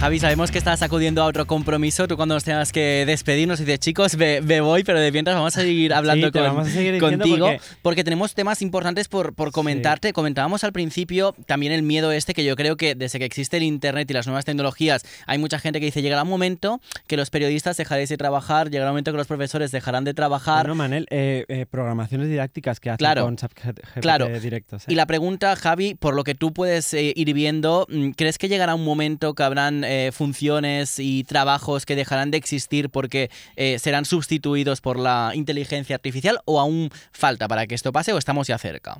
Javi, 0.00 0.20
sabemos 0.20 0.52
que 0.52 0.58
estás 0.58 0.80
acudiendo 0.82 1.22
a 1.22 1.26
otro 1.26 1.44
compromiso. 1.48 2.06
Tú 2.06 2.14
cuando 2.16 2.36
nos 2.36 2.44
tengas 2.44 2.70
que 2.70 3.02
despedirnos 3.04 3.58
dices, 3.58 3.80
chicos, 3.80 4.16
me, 4.16 4.40
me 4.40 4.60
voy, 4.60 4.84
pero 4.84 5.00
de 5.00 5.10
mientras 5.10 5.34
vamos 5.34 5.56
a 5.56 5.60
seguir 5.60 5.92
hablando 5.92 6.28
Sí, 6.28 6.32
con- 6.32 6.42
vamos 6.44 6.68
a 6.68 6.70
seguir 6.70 7.00
contigo, 7.00 7.46
porque... 7.48 7.60
porque- 7.82 8.04
tenemos 8.04 8.32
temas 8.34 8.62
importantes 8.62 9.08
por, 9.08 9.34
por 9.34 9.50
comentarte. 9.50 10.12
Comentábamos 10.12 10.62
al 10.62 10.72
principio 10.72 11.34
también 11.46 11.72
el 11.72 11.82
miedo 11.82 12.12
este, 12.12 12.32
que 12.32 12.44
yo 12.44 12.54
creo 12.54 12.76
que 12.76 12.94
desde 12.94 13.18
que 13.18 13.24
existe 13.24 13.56
el 13.56 13.64
Internet 13.64 14.08
y 14.08 14.14
las 14.14 14.28
nuevas 14.28 14.44
tecnologías, 14.44 15.02
hay 15.26 15.38
mucha 15.38 15.58
gente 15.58 15.80
que 15.80 15.86
dice, 15.86 16.00
llegará 16.00 16.22
un 16.22 16.28
momento 16.28 16.80
que 17.08 17.16
los 17.16 17.30
periodistas 17.30 17.76
dejaréis 17.76 18.08
de 18.08 18.16
trabajar, 18.16 18.70
llegará 18.70 18.90
un 18.90 18.94
momento 18.94 19.10
que 19.10 19.18
los 19.18 19.26
profesores 19.26 19.72
dejarán 19.72 20.04
de 20.04 20.14
trabajar. 20.14 20.62
Bueno, 20.62 20.76
Manel, 20.76 21.08
eh, 21.10 21.44
eh, 21.48 21.66
programaciones 21.68 22.28
didácticas 22.28 22.78
que 22.78 22.90
hacen 22.90 22.98
Claro. 22.98 23.24
con 23.24 23.34
ChatGPT 23.36 23.80
Claro. 24.00 24.28
directos. 24.38 24.82
¿eh? 24.84 24.92
Y 24.92 24.94
la 24.94 25.06
pregunta, 25.06 25.56
Javi, 25.56 25.96
por 25.96 26.14
lo 26.14 26.22
que 26.22 26.36
tú 26.36 26.52
puedes 26.52 26.94
eh, 26.94 27.12
ir 27.16 27.34
viendo, 27.34 27.84
mm, 27.90 28.10
¿crees 28.10 28.38
que 28.38 28.48
llegará 28.48 28.76
un 28.76 28.84
momento 28.84 29.34
que 29.34 29.42
habrán 29.42 29.84
eh, 29.88 30.12
funciones 30.12 30.98
y 30.98 31.24
trabajos 31.24 31.86
que 31.86 31.96
dejarán 31.96 32.30
de 32.30 32.36
existir 32.36 32.90
porque 32.90 33.30
eh, 33.56 33.78
serán 33.78 34.04
sustituidos 34.04 34.80
por 34.80 34.98
la 34.98 35.32
inteligencia 35.34 35.96
artificial 35.96 36.40
o 36.44 36.60
aún 36.60 36.90
falta 37.12 37.48
para 37.48 37.66
que 37.66 37.74
esto 37.74 37.90
pase 37.92 38.12
o 38.12 38.18
estamos 38.18 38.46
ya 38.46 38.58
cerca? 38.58 38.98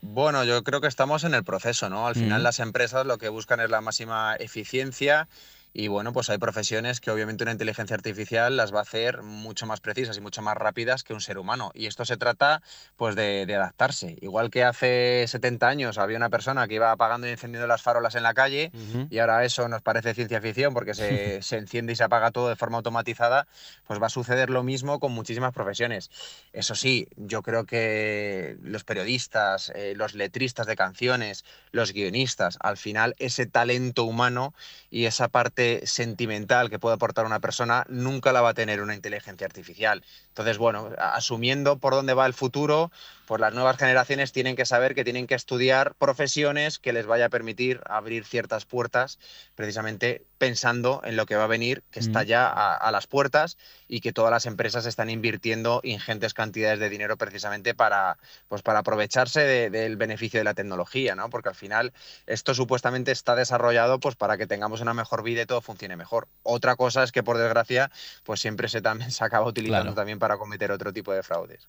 Bueno, 0.00 0.44
yo 0.44 0.62
creo 0.62 0.80
que 0.80 0.86
estamos 0.86 1.24
en 1.24 1.34
el 1.34 1.42
proceso, 1.42 1.88
¿no? 1.88 2.06
Al 2.06 2.14
final 2.14 2.40
Mm. 2.40 2.44
las 2.44 2.60
empresas 2.60 3.04
lo 3.06 3.18
que 3.18 3.28
buscan 3.30 3.58
es 3.60 3.68
la 3.70 3.80
máxima 3.80 4.36
eficiencia 4.38 5.26
y 5.72 5.88
bueno, 5.88 6.12
pues 6.12 6.30
hay 6.30 6.38
profesiones 6.38 7.00
que 7.00 7.10
obviamente 7.10 7.44
una 7.44 7.52
inteligencia 7.52 7.94
artificial 7.94 8.56
las 8.56 8.74
va 8.74 8.80
a 8.80 8.82
hacer 8.82 9.22
mucho 9.22 9.66
más 9.66 9.80
precisas 9.80 10.16
y 10.16 10.20
mucho 10.20 10.42
más 10.42 10.56
rápidas 10.56 11.04
que 11.04 11.14
un 11.14 11.20
ser 11.20 11.38
humano. 11.38 11.70
Y 11.74 11.86
esto 11.86 12.04
se 12.04 12.16
trata 12.16 12.62
pues 12.96 13.14
de, 13.14 13.46
de 13.46 13.54
adaptarse. 13.54 14.16
Igual 14.20 14.50
que 14.50 14.64
hace 14.64 15.24
70 15.26 15.68
años 15.68 15.98
había 15.98 16.16
una 16.16 16.30
persona 16.30 16.66
que 16.66 16.74
iba 16.74 16.90
apagando 16.90 17.26
y 17.26 17.30
encendiendo 17.30 17.66
las 17.66 17.82
farolas 17.82 18.14
en 18.14 18.22
la 18.22 18.34
calle 18.34 18.72
y 19.10 19.18
ahora 19.18 19.44
eso 19.44 19.68
nos 19.68 19.82
parece 19.82 20.14
ciencia 20.14 20.40
ficción 20.40 20.74
porque 20.74 20.94
se, 20.94 21.42
se 21.42 21.56
enciende 21.56 21.92
y 21.92 21.96
se 21.96 22.04
apaga 22.04 22.30
todo 22.30 22.48
de 22.48 22.56
forma 22.56 22.78
automatizada, 22.78 23.46
pues 23.86 24.00
va 24.00 24.06
a 24.06 24.10
suceder 24.10 24.50
lo 24.50 24.62
mismo 24.62 25.00
con 25.00 25.12
muchísimas 25.12 25.52
profesiones. 25.52 26.10
Eso 26.52 26.74
sí, 26.74 27.08
yo 27.16 27.42
creo 27.42 27.66
que 27.66 28.56
los 28.62 28.84
periodistas, 28.84 29.72
eh, 29.74 29.94
los 29.96 30.14
letristas 30.14 30.66
de 30.66 30.76
canciones, 30.76 31.44
los 31.72 31.92
guionistas, 31.92 32.58
al 32.60 32.76
final 32.76 33.14
ese 33.18 33.46
talento 33.46 34.04
humano 34.04 34.54
y 34.90 35.04
esa 35.04 35.28
parte 35.28 35.57
sentimental 35.84 36.70
que 36.70 36.78
puede 36.78 36.94
aportar 36.94 37.26
una 37.26 37.40
persona 37.40 37.84
nunca 37.88 38.32
la 38.32 38.40
va 38.40 38.50
a 38.50 38.54
tener 38.54 38.80
una 38.80 38.94
inteligencia 38.94 39.46
artificial. 39.46 40.04
Entonces, 40.28 40.58
bueno, 40.58 40.90
asumiendo 40.98 41.78
por 41.78 41.94
dónde 41.94 42.14
va 42.14 42.26
el 42.26 42.34
futuro, 42.34 42.90
pues 43.28 43.40
las 43.42 43.52
nuevas 43.54 43.76
generaciones 43.76 44.32
tienen 44.32 44.56
que 44.56 44.64
saber 44.64 44.94
que 44.94 45.04
tienen 45.04 45.26
que 45.26 45.34
estudiar 45.34 45.94
profesiones 45.96 46.78
que 46.78 46.92
les 46.94 47.04
vaya 47.06 47.26
a 47.26 47.28
permitir 47.28 47.80
abrir 47.86 48.24
ciertas 48.24 48.64
puertas, 48.64 49.18
precisamente 49.54 50.24
pensando 50.38 51.02
en 51.04 51.16
lo 51.16 51.26
que 51.26 51.36
va 51.36 51.44
a 51.44 51.48
venir, 51.48 51.82
que 51.90 52.00
está 52.00 52.22
Mm. 52.22 52.26
ya 52.26 52.46
a, 52.48 52.74
a 52.76 52.90
las 52.90 53.06
puertas 53.06 53.58
y 53.86 54.00
que 54.00 54.12
todas 54.12 54.30
las 54.30 54.46
empresas 54.46 54.86
están 54.86 55.10
invirtiendo 55.10 55.80
ingentes 55.84 56.32
cantidades 56.32 56.78
de 56.78 56.88
dinero 56.88 57.16
precisamente 57.18 57.74
para, 57.74 58.16
pues 58.48 58.62
para 58.62 58.78
aprovecharse 58.78 59.40
de- 59.40 59.68
del 59.70 59.96
beneficio 59.96 60.40
de 60.40 60.44
la 60.44 60.54
tecnología, 60.54 61.14
¿no? 61.14 61.28
Porque 61.28 61.50
al 61.50 61.54
final 61.54 61.92
esto 62.26 62.54
supuestamente 62.54 63.12
está 63.12 63.34
desarrollado 63.34 64.00
pues 64.00 64.16
para 64.16 64.38
que 64.38 64.46
tengamos 64.46 64.80
una 64.80 64.94
mejor 64.94 65.22
vida 65.22 65.42
y 65.42 65.46
todo 65.46 65.60
funcione 65.60 65.96
mejor. 65.96 66.28
Otra 66.44 66.76
cosa 66.76 67.02
es 67.02 67.12
que 67.12 67.22
por 67.22 67.36
desgracia 67.36 67.90
pues 68.24 68.40
siempre 68.40 68.68
se, 68.68 68.80
también, 68.80 69.10
se 69.10 69.22
acaba 69.24 69.44
utilizando 69.46 69.82
Claro. 69.82 69.94
también 69.96 70.18
para 70.18 70.38
cometer 70.38 70.70
otro 70.72 70.92
tipo 70.94 71.12
de 71.12 71.22
fraudes. 71.22 71.68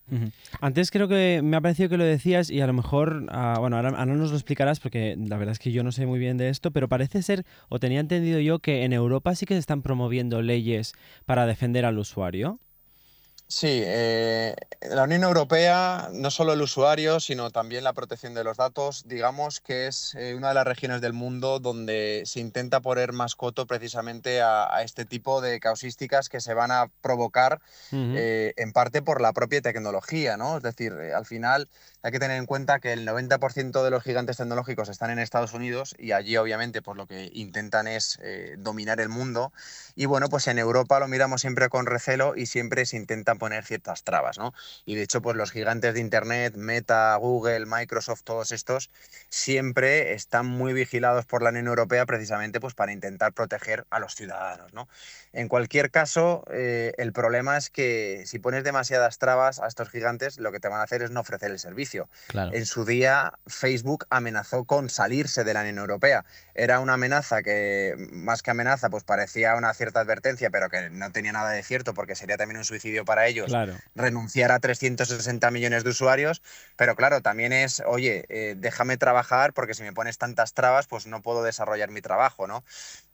Antes 0.60 0.90
creo 0.90 1.08
que 1.08 1.40
me 1.50 1.56
ha 1.56 1.60
parecido 1.60 1.88
que 1.88 1.96
lo 1.98 2.04
decías 2.04 2.50
y 2.50 2.60
a 2.60 2.66
lo 2.66 2.72
mejor, 2.72 3.26
ah, 3.30 3.56
bueno, 3.58 3.76
ahora, 3.76 3.90
ahora 3.90 4.14
nos 4.14 4.30
lo 4.30 4.36
explicarás 4.36 4.80
porque 4.80 5.16
la 5.18 5.36
verdad 5.36 5.52
es 5.52 5.58
que 5.58 5.72
yo 5.72 5.82
no 5.82 5.92
sé 5.92 6.06
muy 6.06 6.18
bien 6.18 6.36
de 6.36 6.48
esto, 6.48 6.70
pero 6.70 6.88
parece 6.88 7.22
ser, 7.22 7.44
o 7.68 7.78
tenía 7.78 8.00
entendido 8.00 8.40
yo, 8.40 8.60
que 8.60 8.84
en 8.84 8.92
Europa 8.92 9.34
sí 9.34 9.46
que 9.46 9.54
se 9.54 9.60
están 9.60 9.82
promoviendo 9.82 10.40
leyes 10.42 10.94
para 11.26 11.46
defender 11.46 11.84
al 11.84 11.98
usuario. 11.98 12.60
Sí, 13.52 13.82
eh, 13.84 14.54
la 14.80 15.02
Unión 15.02 15.24
Europea, 15.24 16.08
no 16.12 16.30
solo 16.30 16.52
el 16.52 16.62
usuario, 16.62 17.18
sino 17.18 17.50
también 17.50 17.82
la 17.82 17.92
protección 17.92 18.32
de 18.32 18.44
los 18.44 18.56
datos, 18.56 19.08
digamos 19.08 19.60
que 19.60 19.88
es 19.88 20.14
eh, 20.14 20.36
una 20.36 20.50
de 20.50 20.54
las 20.54 20.64
regiones 20.64 21.00
del 21.00 21.14
mundo 21.14 21.58
donde 21.58 22.22
se 22.26 22.38
intenta 22.38 22.80
poner 22.80 23.12
más 23.12 23.34
coto 23.34 23.66
precisamente 23.66 24.40
a, 24.40 24.72
a 24.72 24.84
este 24.84 25.04
tipo 25.04 25.40
de 25.40 25.58
causísticas 25.58 26.28
que 26.28 26.40
se 26.40 26.54
van 26.54 26.70
a 26.70 26.92
provocar 27.00 27.60
Ujú. 27.90 28.14
eh, 28.16 28.54
en 28.56 28.72
parte 28.72 29.02
por 29.02 29.20
la 29.20 29.32
propia 29.32 29.60
tecnología, 29.60 30.36
¿no? 30.36 30.58
Es 30.58 30.62
decir, 30.62 30.92
eh, 30.92 31.12
al 31.12 31.26
final 31.26 31.68
hay 32.02 32.12
que 32.12 32.20
tener 32.20 32.36
en 32.36 32.46
cuenta 32.46 32.78
que 32.78 32.92
el 32.92 33.04
90% 33.04 33.82
de 33.82 33.90
los 33.90 34.04
gigantes 34.04 34.36
tecnológicos 34.36 34.88
están 34.88 35.10
en 35.10 35.18
Estados 35.18 35.54
Unidos 35.54 35.96
y 35.98 36.12
allí 36.12 36.36
obviamente 36.36 36.82
pues 36.82 36.96
lo 36.96 37.08
que 37.08 37.30
intentan 37.34 37.88
es 37.88 38.16
eh, 38.22 38.54
dominar 38.58 39.00
el 39.00 39.08
mundo 39.08 39.52
y 39.94 40.06
bueno, 40.06 40.28
pues 40.28 40.46
en 40.46 40.58
Europa 40.58 40.98
lo 41.00 41.08
miramos 41.08 41.40
siempre 41.40 41.68
con 41.68 41.86
recelo 41.86 42.36
y 42.36 42.46
siempre 42.46 42.86
se 42.86 42.96
intentan 42.96 43.38
poner 43.40 43.64
ciertas 43.64 44.04
trabas, 44.04 44.38
¿no? 44.38 44.54
Y 44.84 44.94
de 44.94 45.02
hecho 45.02 45.20
pues 45.20 45.36
los 45.36 45.50
gigantes 45.50 45.94
de 45.94 46.00
Internet, 46.00 46.54
Meta, 46.54 47.16
Google, 47.16 47.66
Microsoft, 47.66 48.22
todos 48.22 48.52
estos 48.52 48.90
siempre 49.28 50.12
están 50.12 50.46
muy 50.46 50.72
vigilados 50.72 51.26
por 51.26 51.42
la 51.42 51.50
Unión 51.50 51.66
Europea 51.66 52.06
precisamente 52.06 52.60
pues 52.60 52.74
para 52.74 52.92
intentar 52.92 53.32
proteger 53.32 53.84
a 53.90 53.98
los 53.98 54.14
ciudadanos, 54.14 54.72
¿no? 54.72 54.88
En 55.32 55.48
cualquier 55.48 55.90
caso, 55.90 56.44
eh, 56.50 56.92
el 56.98 57.12
problema 57.12 57.56
es 57.56 57.70
que 57.70 58.24
si 58.26 58.38
pones 58.38 58.64
demasiadas 58.64 59.18
trabas 59.18 59.60
a 59.60 59.66
estos 59.66 59.88
gigantes, 59.88 60.38
lo 60.38 60.52
que 60.52 60.60
te 60.60 60.68
van 60.68 60.80
a 60.80 60.84
hacer 60.84 61.02
es 61.02 61.10
no 61.10 61.20
ofrecer 61.20 61.50
el 61.50 61.58
servicio. 61.58 62.08
Claro. 62.28 62.52
En 62.52 62.66
su 62.66 62.84
día, 62.84 63.32
Facebook 63.46 64.06
amenazó 64.10 64.64
con 64.64 64.90
salirse 64.90 65.44
de 65.44 65.54
la 65.54 65.60
Unión 65.60 65.78
Europea. 65.78 66.24
Era 66.54 66.80
una 66.80 66.94
amenaza 66.94 67.42
que, 67.42 67.94
más 68.12 68.42
que 68.42 68.50
amenaza, 68.50 68.90
pues 68.90 69.04
parecía 69.04 69.54
una 69.56 69.72
cierta 69.72 70.00
advertencia, 70.00 70.50
pero 70.50 70.68
que 70.68 70.90
no 70.90 71.10
tenía 71.12 71.32
nada 71.32 71.50
de 71.50 71.62
cierto 71.62 71.94
porque 71.94 72.14
sería 72.14 72.36
también 72.36 72.58
un 72.58 72.64
suicidio 72.64 73.04
para 73.04 73.26
ellos 73.26 73.29
Claro. 73.46 73.74
renunciar 73.94 74.52
a 74.52 74.60
360 74.60 75.50
millones 75.50 75.84
de 75.84 75.90
usuarios, 75.90 76.42
pero 76.76 76.96
claro, 76.96 77.20
también 77.20 77.52
es, 77.52 77.82
oye, 77.86 78.24
eh, 78.28 78.54
déjame 78.56 78.96
trabajar 78.96 79.52
porque 79.52 79.74
si 79.74 79.82
me 79.82 79.92
pones 79.92 80.18
tantas 80.18 80.54
trabas, 80.54 80.86
pues 80.86 81.06
no 81.06 81.22
puedo 81.22 81.42
desarrollar 81.42 81.90
mi 81.90 82.00
trabajo, 82.00 82.46
¿no? 82.46 82.64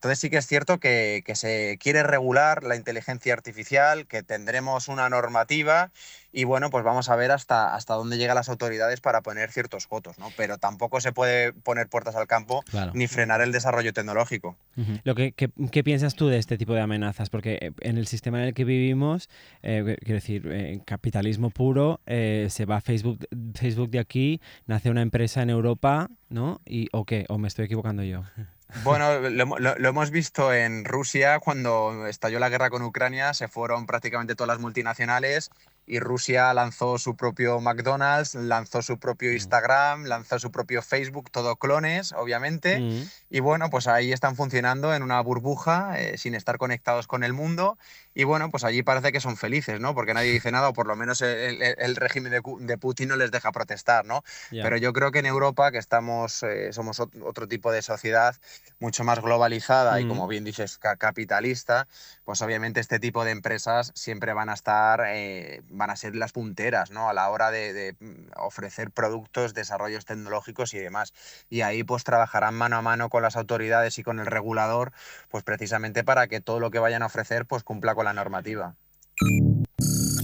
Entonces 0.06 0.20
sí 0.20 0.30
que 0.30 0.36
es 0.36 0.46
cierto 0.46 0.78
que, 0.78 1.22
que 1.26 1.34
se 1.34 1.78
quiere 1.80 2.04
regular 2.04 2.62
la 2.62 2.76
inteligencia 2.76 3.32
artificial, 3.32 4.06
que 4.06 4.22
tendremos 4.22 4.86
una 4.86 5.08
normativa 5.08 5.90
y 6.32 6.44
bueno, 6.44 6.70
pues 6.70 6.84
vamos 6.84 7.08
a 7.08 7.16
ver 7.16 7.32
hasta, 7.32 7.74
hasta 7.74 7.94
dónde 7.94 8.16
llegan 8.16 8.36
las 8.36 8.48
autoridades 8.48 9.00
para 9.00 9.22
poner 9.22 9.50
ciertos 9.50 9.86
cotos, 9.88 10.18
¿no? 10.18 10.30
Pero 10.36 10.58
tampoco 10.58 11.00
se 11.00 11.10
puede 11.12 11.52
poner 11.52 11.88
puertas 11.88 12.14
al 12.14 12.26
campo 12.28 12.62
Claro. 12.70 12.92
ni 12.94 13.08
frenar 13.08 13.40
el 13.40 13.50
desarrollo 13.50 13.92
tecnológico. 13.92 14.56
Lo 15.02 15.14
que, 15.16 15.32
que- 15.32 15.50
¿Qué 15.72 15.82
piensas 15.82 16.14
tú 16.14 16.28
de 16.28 16.38
este 16.38 16.56
tipo 16.56 16.74
de 16.74 16.82
amenazas? 16.82 17.28
Porque 17.30 17.58
eh, 17.60 17.72
en 17.80 17.96
el 17.98 18.06
sistema 18.06 18.38
en 18.42 18.48
el 18.48 18.54
que 18.54 18.64
vivimos, 18.64 19.28
eh, 19.62 19.96
quiero 20.00 20.14
decir, 20.14 20.46
eh, 20.52 20.80
capitalismo 20.86 21.50
puro, 21.50 22.00
eh, 22.06 22.46
se 22.50 22.64
va 22.66 22.80
Facebook, 22.80 23.26
Facebook 23.54 23.90
de 23.90 23.98
aquí, 23.98 24.40
nace 24.66 24.90
una 24.90 25.02
empresa 25.02 25.42
en 25.42 25.50
Europa, 25.50 26.10
¿no? 26.28 26.60
Y, 26.64 26.88
¿O 26.92 27.04
qué? 27.04 27.24
¿O 27.28 27.38
me 27.38 27.48
estoy 27.48 27.64
equivocando 27.64 28.04
yo? 28.04 28.22
Bueno, 28.82 29.20
lo, 29.20 29.44
hemo- 29.44 29.58
lo- 29.58 29.76
lo 29.76 29.88
hemos 29.88 30.10
visto 30.10 30.52
en 30.52 30.84
Rusia 30.84 31.38
cuando 31.38 32.06
estalló 32.06 32.38
la 32.38 32.48
guerra 32.48 32.68
con 32.70 32.82
Ucrania, 32.82 33.32
se 33.34 33.48
fueron 33.48 33.86
prácticamente 33.86 34.34
todas 34.34 34.48
las 34.48 34.58
multinacionales 34.60 35.50
y 35.86 36.00
Rusia 36.00 36.52
lanzó 36.52 36.98
su 36.98 37.14
propio 37.14 37.60
McDonald's, 37.60 38.34
lanzó 38.34 38.82
su 38.82 38.98
propio 38.98 39.32
Instagram, 39.32 40.04
lanzó 40.06 40.40
su 40.40 40.50
propio 40.50 40.82
Facebook, 40.82 41.30
todo 41.30 41.54
clones, 41.56 42.12
obviamente. 42.12 42.80
Mm. 42.80 43.08
Y 43.30 43.40
bueno, 43.40 43.70
pues 43.70 43.86
ahí 43.86 44.12
están 44.12 44.34
funcionando 44.34 44.94
en 44.94 45.04
una 45.04 45.20
burbuja, 45.20 46.00
eh, 46.00 46.18
sin 46.18 46.34
estar 46.34 46.58
conectados 46.58 47.06
con 47.06 47.22
el 47.22 47.32
mundo. 47.32 47.78
Y 48.18 48.24
bueno, 48.24 48.50
pues 48.50 48.64
allí 48.64 48.82
parece 48.82 49.12
que 49.12 49.20
son 49.20 49.36
felices, 49.36 49.78
¿no? 49.78 49.94
Porque 49.94 50.14
nadie 50.14 50.32
dice 50.32 50.50
nada, 50.50 50.70
o 50.70 50.72
por 50.72 50.86
lo 50.86 50.96
menos 50.96 51.20
el, 51.20 51.60
el- 51.62 51.74
el 51.78 51.96
régimen 51.96 52.32
de, 52.32 52.40
de 52.60 52.78
Putin 52.78 53.10
no 53.10 53.16
les 53.16 53.30
deja 53.30 53.52
protestar, 53.52 54.06
¿no? 54.06 54.24
Ya. 54.50 54.62
Pero 54.62 54.78
yo 54.78 54.94
creo 54.94 55.12
que 55.12 55.18
en 55.18 55.26
Europa, 55.26 55.70
que 55.70 55.76
estamos, 55.76 56.42
eh, 56.42 56.72
somos 56.72 56.98
ot- 56.98 57.22
otro 57.22 57.46
tipo 57.46 57.70
de 57.70 57.82
sociedad 57.82 58.34
mucho 58.80 59.04
más 59.04 59.20
globalizada 59.20 60.00
y, 60.00 60.06
Mm. 60.06 60.08
como 60.08 60.28
bien 60.28 60.44
dices, 60.44 60.78
ca- 60.78 60.96
capitalista, 60.96 61.86
pues 62.24 62.40
obviamente 62.40 62.80
este 62.80 62.98
tipo 62.98 63.22
de 63.22 63.32
empresas 63.32 63.92
siempre 63.94 64.32
van 64.32 64.48
a 64.48 64.54
estar, 64.54 65.02
eh, 65.08 65.60
van 65.68 65.90
a 65.90 65.96
ser 65.96 66.16
las 66.16 66.32
punteras, 66.32 66.90
¿no? 66.90 67.10
A 67.10 67.12
la 67.12 67.28
hora 67.28 67.50
de, 67.50 67.74
de, 67.74 67.96
mm, 68.00 68.30
ofrecer 68.38 68.90
productos, 68.92 69.52
desarrollos 69.52 70.06
tecnológicos 70.06 70.72
y 70.72 70.78
demás. 70.78 71.12
Y 71.50 71.60
ahí 71.60 71.84
pues 71.84 72.02
trabajarán 72.04 72.54
mano 72.54 72.76
a 72.78 72.82
mano 72.82 73.10
con 73.10 73.22
las 73.22 73.36
autoridades 73.36 73.98
y 73.98 74.02
con 74.02 74.20
el 74.20 74.26
regulador, 74.26 74.92
pues 75.28 75.44
precisamente 75.44 76.02
para 76.02 76.28
que 76.28 76.40
todo 76.40 76.60
lo 76.60 76.70
que 76.70 76.78
vayan 76.78 77.02
a 77.02 77.06
ofrecer 77.06 77.44
pues 77.44 77.62
cumpla 77.62 77.94
con 77.94 78.05
la 78.06 78.12
normativa. 78.14 78.76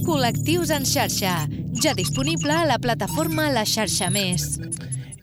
Col·lectius 0.03 0.67
en 0.75 0.83
xarxa, 0.83 1.47
ja 1.79 1.93
disponible 1.95 2.51
a 2.51 2.65
la 2.67 2.75
plataforma 2.77 3.47
La 3.55 3.63
Xarxa 3.63 4.09
Més. 4.11 4.59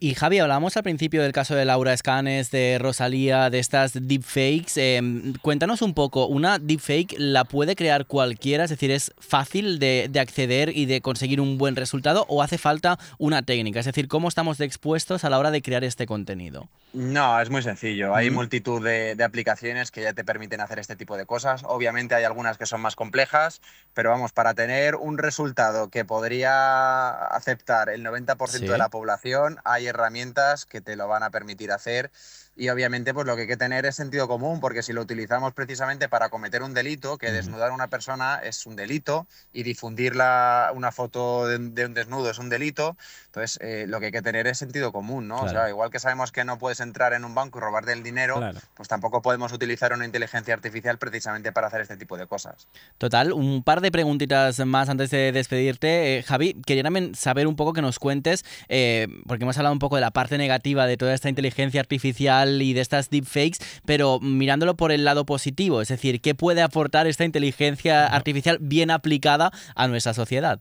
Y 0.03 0.15
Javi, 0.15 0.39
hablábamos 0.39 0.79
al 0.79 0.83
principio 0.83 1.23
del 1.23 1.33
caso 1.33 1.55
de 1.55 1.67
Laura 1.67 1.93
Escanes, 1.93 2.51
de 2.51 2.79
Rosalía, 2.81 3.51
de 3.51 3.59
estas 3.59 3.93
deepfakes. 3.93 4.79
Eh, 4.79 5.03
cuéntanos 5.43 5.83
un 5.83 5.93
poco, 5.93 6.27
¿una 6.27 6.59
deepfake 6.59 7.17
la 7.19 7.45
puede 7.45 7.77
crear 7.77 8.07
cualquiera? 8.07 8.65
Es 8.65 8.71
decir, 8.71 8.91
¿es 8.91 9.13
fácil 9.19 9.79
de, 9.79 10.09
de 10.11 10.21
acceder 10.21 10.75
y 10.75 10.87
de 10.87 11.03
conseguir 11.03 11.39
un 11.39 11.59
buen 11.59 11.77
resultado 11.77 12.25
o 12.31 12.43
hace 12.43 12.57
falta 12.57 12.99
una 13.19 13.43
técnica? 13.43 13.81
Es 13.81 13.87
decir, 13.87 14.09
¿cómo 14.09 14.29
estamos 14.29 14.57
de 14.57 14.65
expuestos 14.65 15.25
a 15.25 15.29
la 15.29 15.39
hora 15.39 15.51
de 15.51 15.61
crear 15.61 15.85
este 15.85 16.07
contenido? 16.07 16.71
No, 16.95 17.39
es 17.39 17.51
muy 17.51 17.63
sencillo. 17.63 18.15
Hay 18.15 18.31
multitud 18.31 18.83
de, 18.83 19.15
de 19.17 19.23
aplicaciones 19.23 19.91
que 19.91 20.01
ya 20.01 20.15
te 20.15 20.25
permiten 20.25 20.63
hacer 20.63 20.79
este 20.79 20.97
tipo 20.97 21.19
de 21.19 21.27
cosas. 21.27 21.63
Obviamente 21.65 22.15
hay 22.15 22.25
algunas 22.25 22.57
que 22.57 22.65
son 22.65 22.81
más 22.81 22.97
complejas, 22.97 23.61
pero 23.93 24.09
vamos, 24.09 24.33
para 24.33 24.55
tener 24.55 24.70
un 24.97 25.19
resultado 25.19 25.91
que 25.91 26.05
podría 26.05 27.11
aceptar 27.27 27.89
el 27.91 28.03
90% 28.03 28.67
Sí. 28.67 28.73
de 28.73 28.79
la 28.79 28.89
población, 28.89 29.59
hay 29.65 29.87
herramientas 29.87 30.67
que 30.67 30.81
te 30.81 30.97
lo 30.97 31.09
van 31.09 31.23
a 31.23 31.31
permitir 31.31 31.73
hacer. 31.73 32.11
Y 32.61 32.69
obviamente, 32.69 33.15
pues 33.15 33.27
lo 33.27 33.37
que 33.37 33.43
hay 33.43 33.49
que 33.49 33.57
tener 33.57 33.87
es 33.87 33.97
sentido 33.97 34.29
común, 34.29 34.61
porque 34.61 34.83
si 34.83 34.93
lo 34.93 35.01
utilizamos 35.01 35.55
precisamente 35.55 36.11
para 36.11 36.29
cometer 36.29 36.63
un 36.63 36.75
delito, 36.75 37.17
que 37.17 37.33
desnudar 37.33 37.71
a 37.71 37.73
una 37.73 37.89
persona 37.89 38.39
es 38.45 38.67
un 38.67 38.77
delito 38.77 39.27
y 39.51 39.63
difundir 39.63 40.15
la- 40.15 40.71
una 40.75 40.93
foto 40.93 41.47
de, 41.47 41.57
de 41.59 41.87
un 41.87 41.95
desnudo 41.95 42.29
es 42.31 42.39
un 42.39 42.51
delito, 42.51 42.99
entonces 43.29 43.59
eh, 43.63 43.87
lo 43.89 43.99
que 43.99 44.07
hay 44.07 44.13
que 44.13 44.21
tener 44.21 44.47
es 44.47 44.59
sentido 44.59 44.93
común, 44.93 45.27
¿no? 45.27 45.41
O 45.45 45.49
sea, 45.49 45.71
igual 45.71 45.91
que 45.91 45.99
sabemos 45.99 46.33
que 46.33 46.45
no 46.45 46.59
puedes 46.59 46.81
entrar 46.81 47.15
en 47.15 47.25
un 47.25 47.35
banco 47.35 47.59
y 47.59 47.63
robarte 47.63 47.95
el 47.95 48.03
dinero, 48.03 48.37
Claro. 48.37 48.59
pues 48.75 48.91
tampoco 48.91 49.23
podemos 49.23 49.53
utilizar 49.53 49.95
una 49.95 50.05
inteligencia 50.05 50.53
artificial 50.53 50.99
precisamente 50.99 51.53
para 51.53 51.69
hacer 51.69 51.81
este 51.81 51.97
tipo 51.97 52.19
de 52.19 52.27
cosas. 52.27 52.69
Total, 52.99 53.33
un 53.33 53.63
par 53.63 53.81
de 53.81 53.91
preguntitas 53.91 54.59
más 54.67 54.91
antes 54.91 55.09
de 55.11 55.33
despedirte. 55.33 56.19
Eh, 56.19 56.23
Javi, 56.25 56.61
quería 56.67 56.83
también 56.83 57.15
saber 57.15 57.47
un 57.47 57.57
poco 57.57 57.73
que 57.73 57.81
nos 57.81 57.99
cuentes, 57.99 58.45
eh, 58.69 59.09
porque 59.27 59.45
hemos 59.45 59.57
hablado 59.57 59.73
un 59.73 59.79
poco 59.79 59.95
de 59.95 60.03
la 60.03 60.11
parte 60.11 60.37
negativa 60.37 60.87
de 60.87 60.99
toda 60.99 61.15
esta 61.15 61.31
inteligencia 61.31 61.81
artificial 61.81 62.50
y 62.61 62.73
de 62.73 62.81
estas 62.81 63.11
deepfakes, 63.11 63.59
pero 63.85 64.19
mirándolo 64.21 64.77
por 64.77 64.93
el 64.93 65.05
lado 65.05 65.27
positivo, 65.27 65.81
es 65.83 65.89
decir, 65.89 66.21
¿qué 66.21 66.35
puede 66.35 66.63
aportar 66.63 67.07
esta 67.07 67.25
inteligencia 67.25 68.07
artificial 68.07 68.59
bien 68.61 68.91
aplicada 68.91 69.51
a 69.75 69.89
nuestra 69.89 70.15
sociedad? 70.15 70.61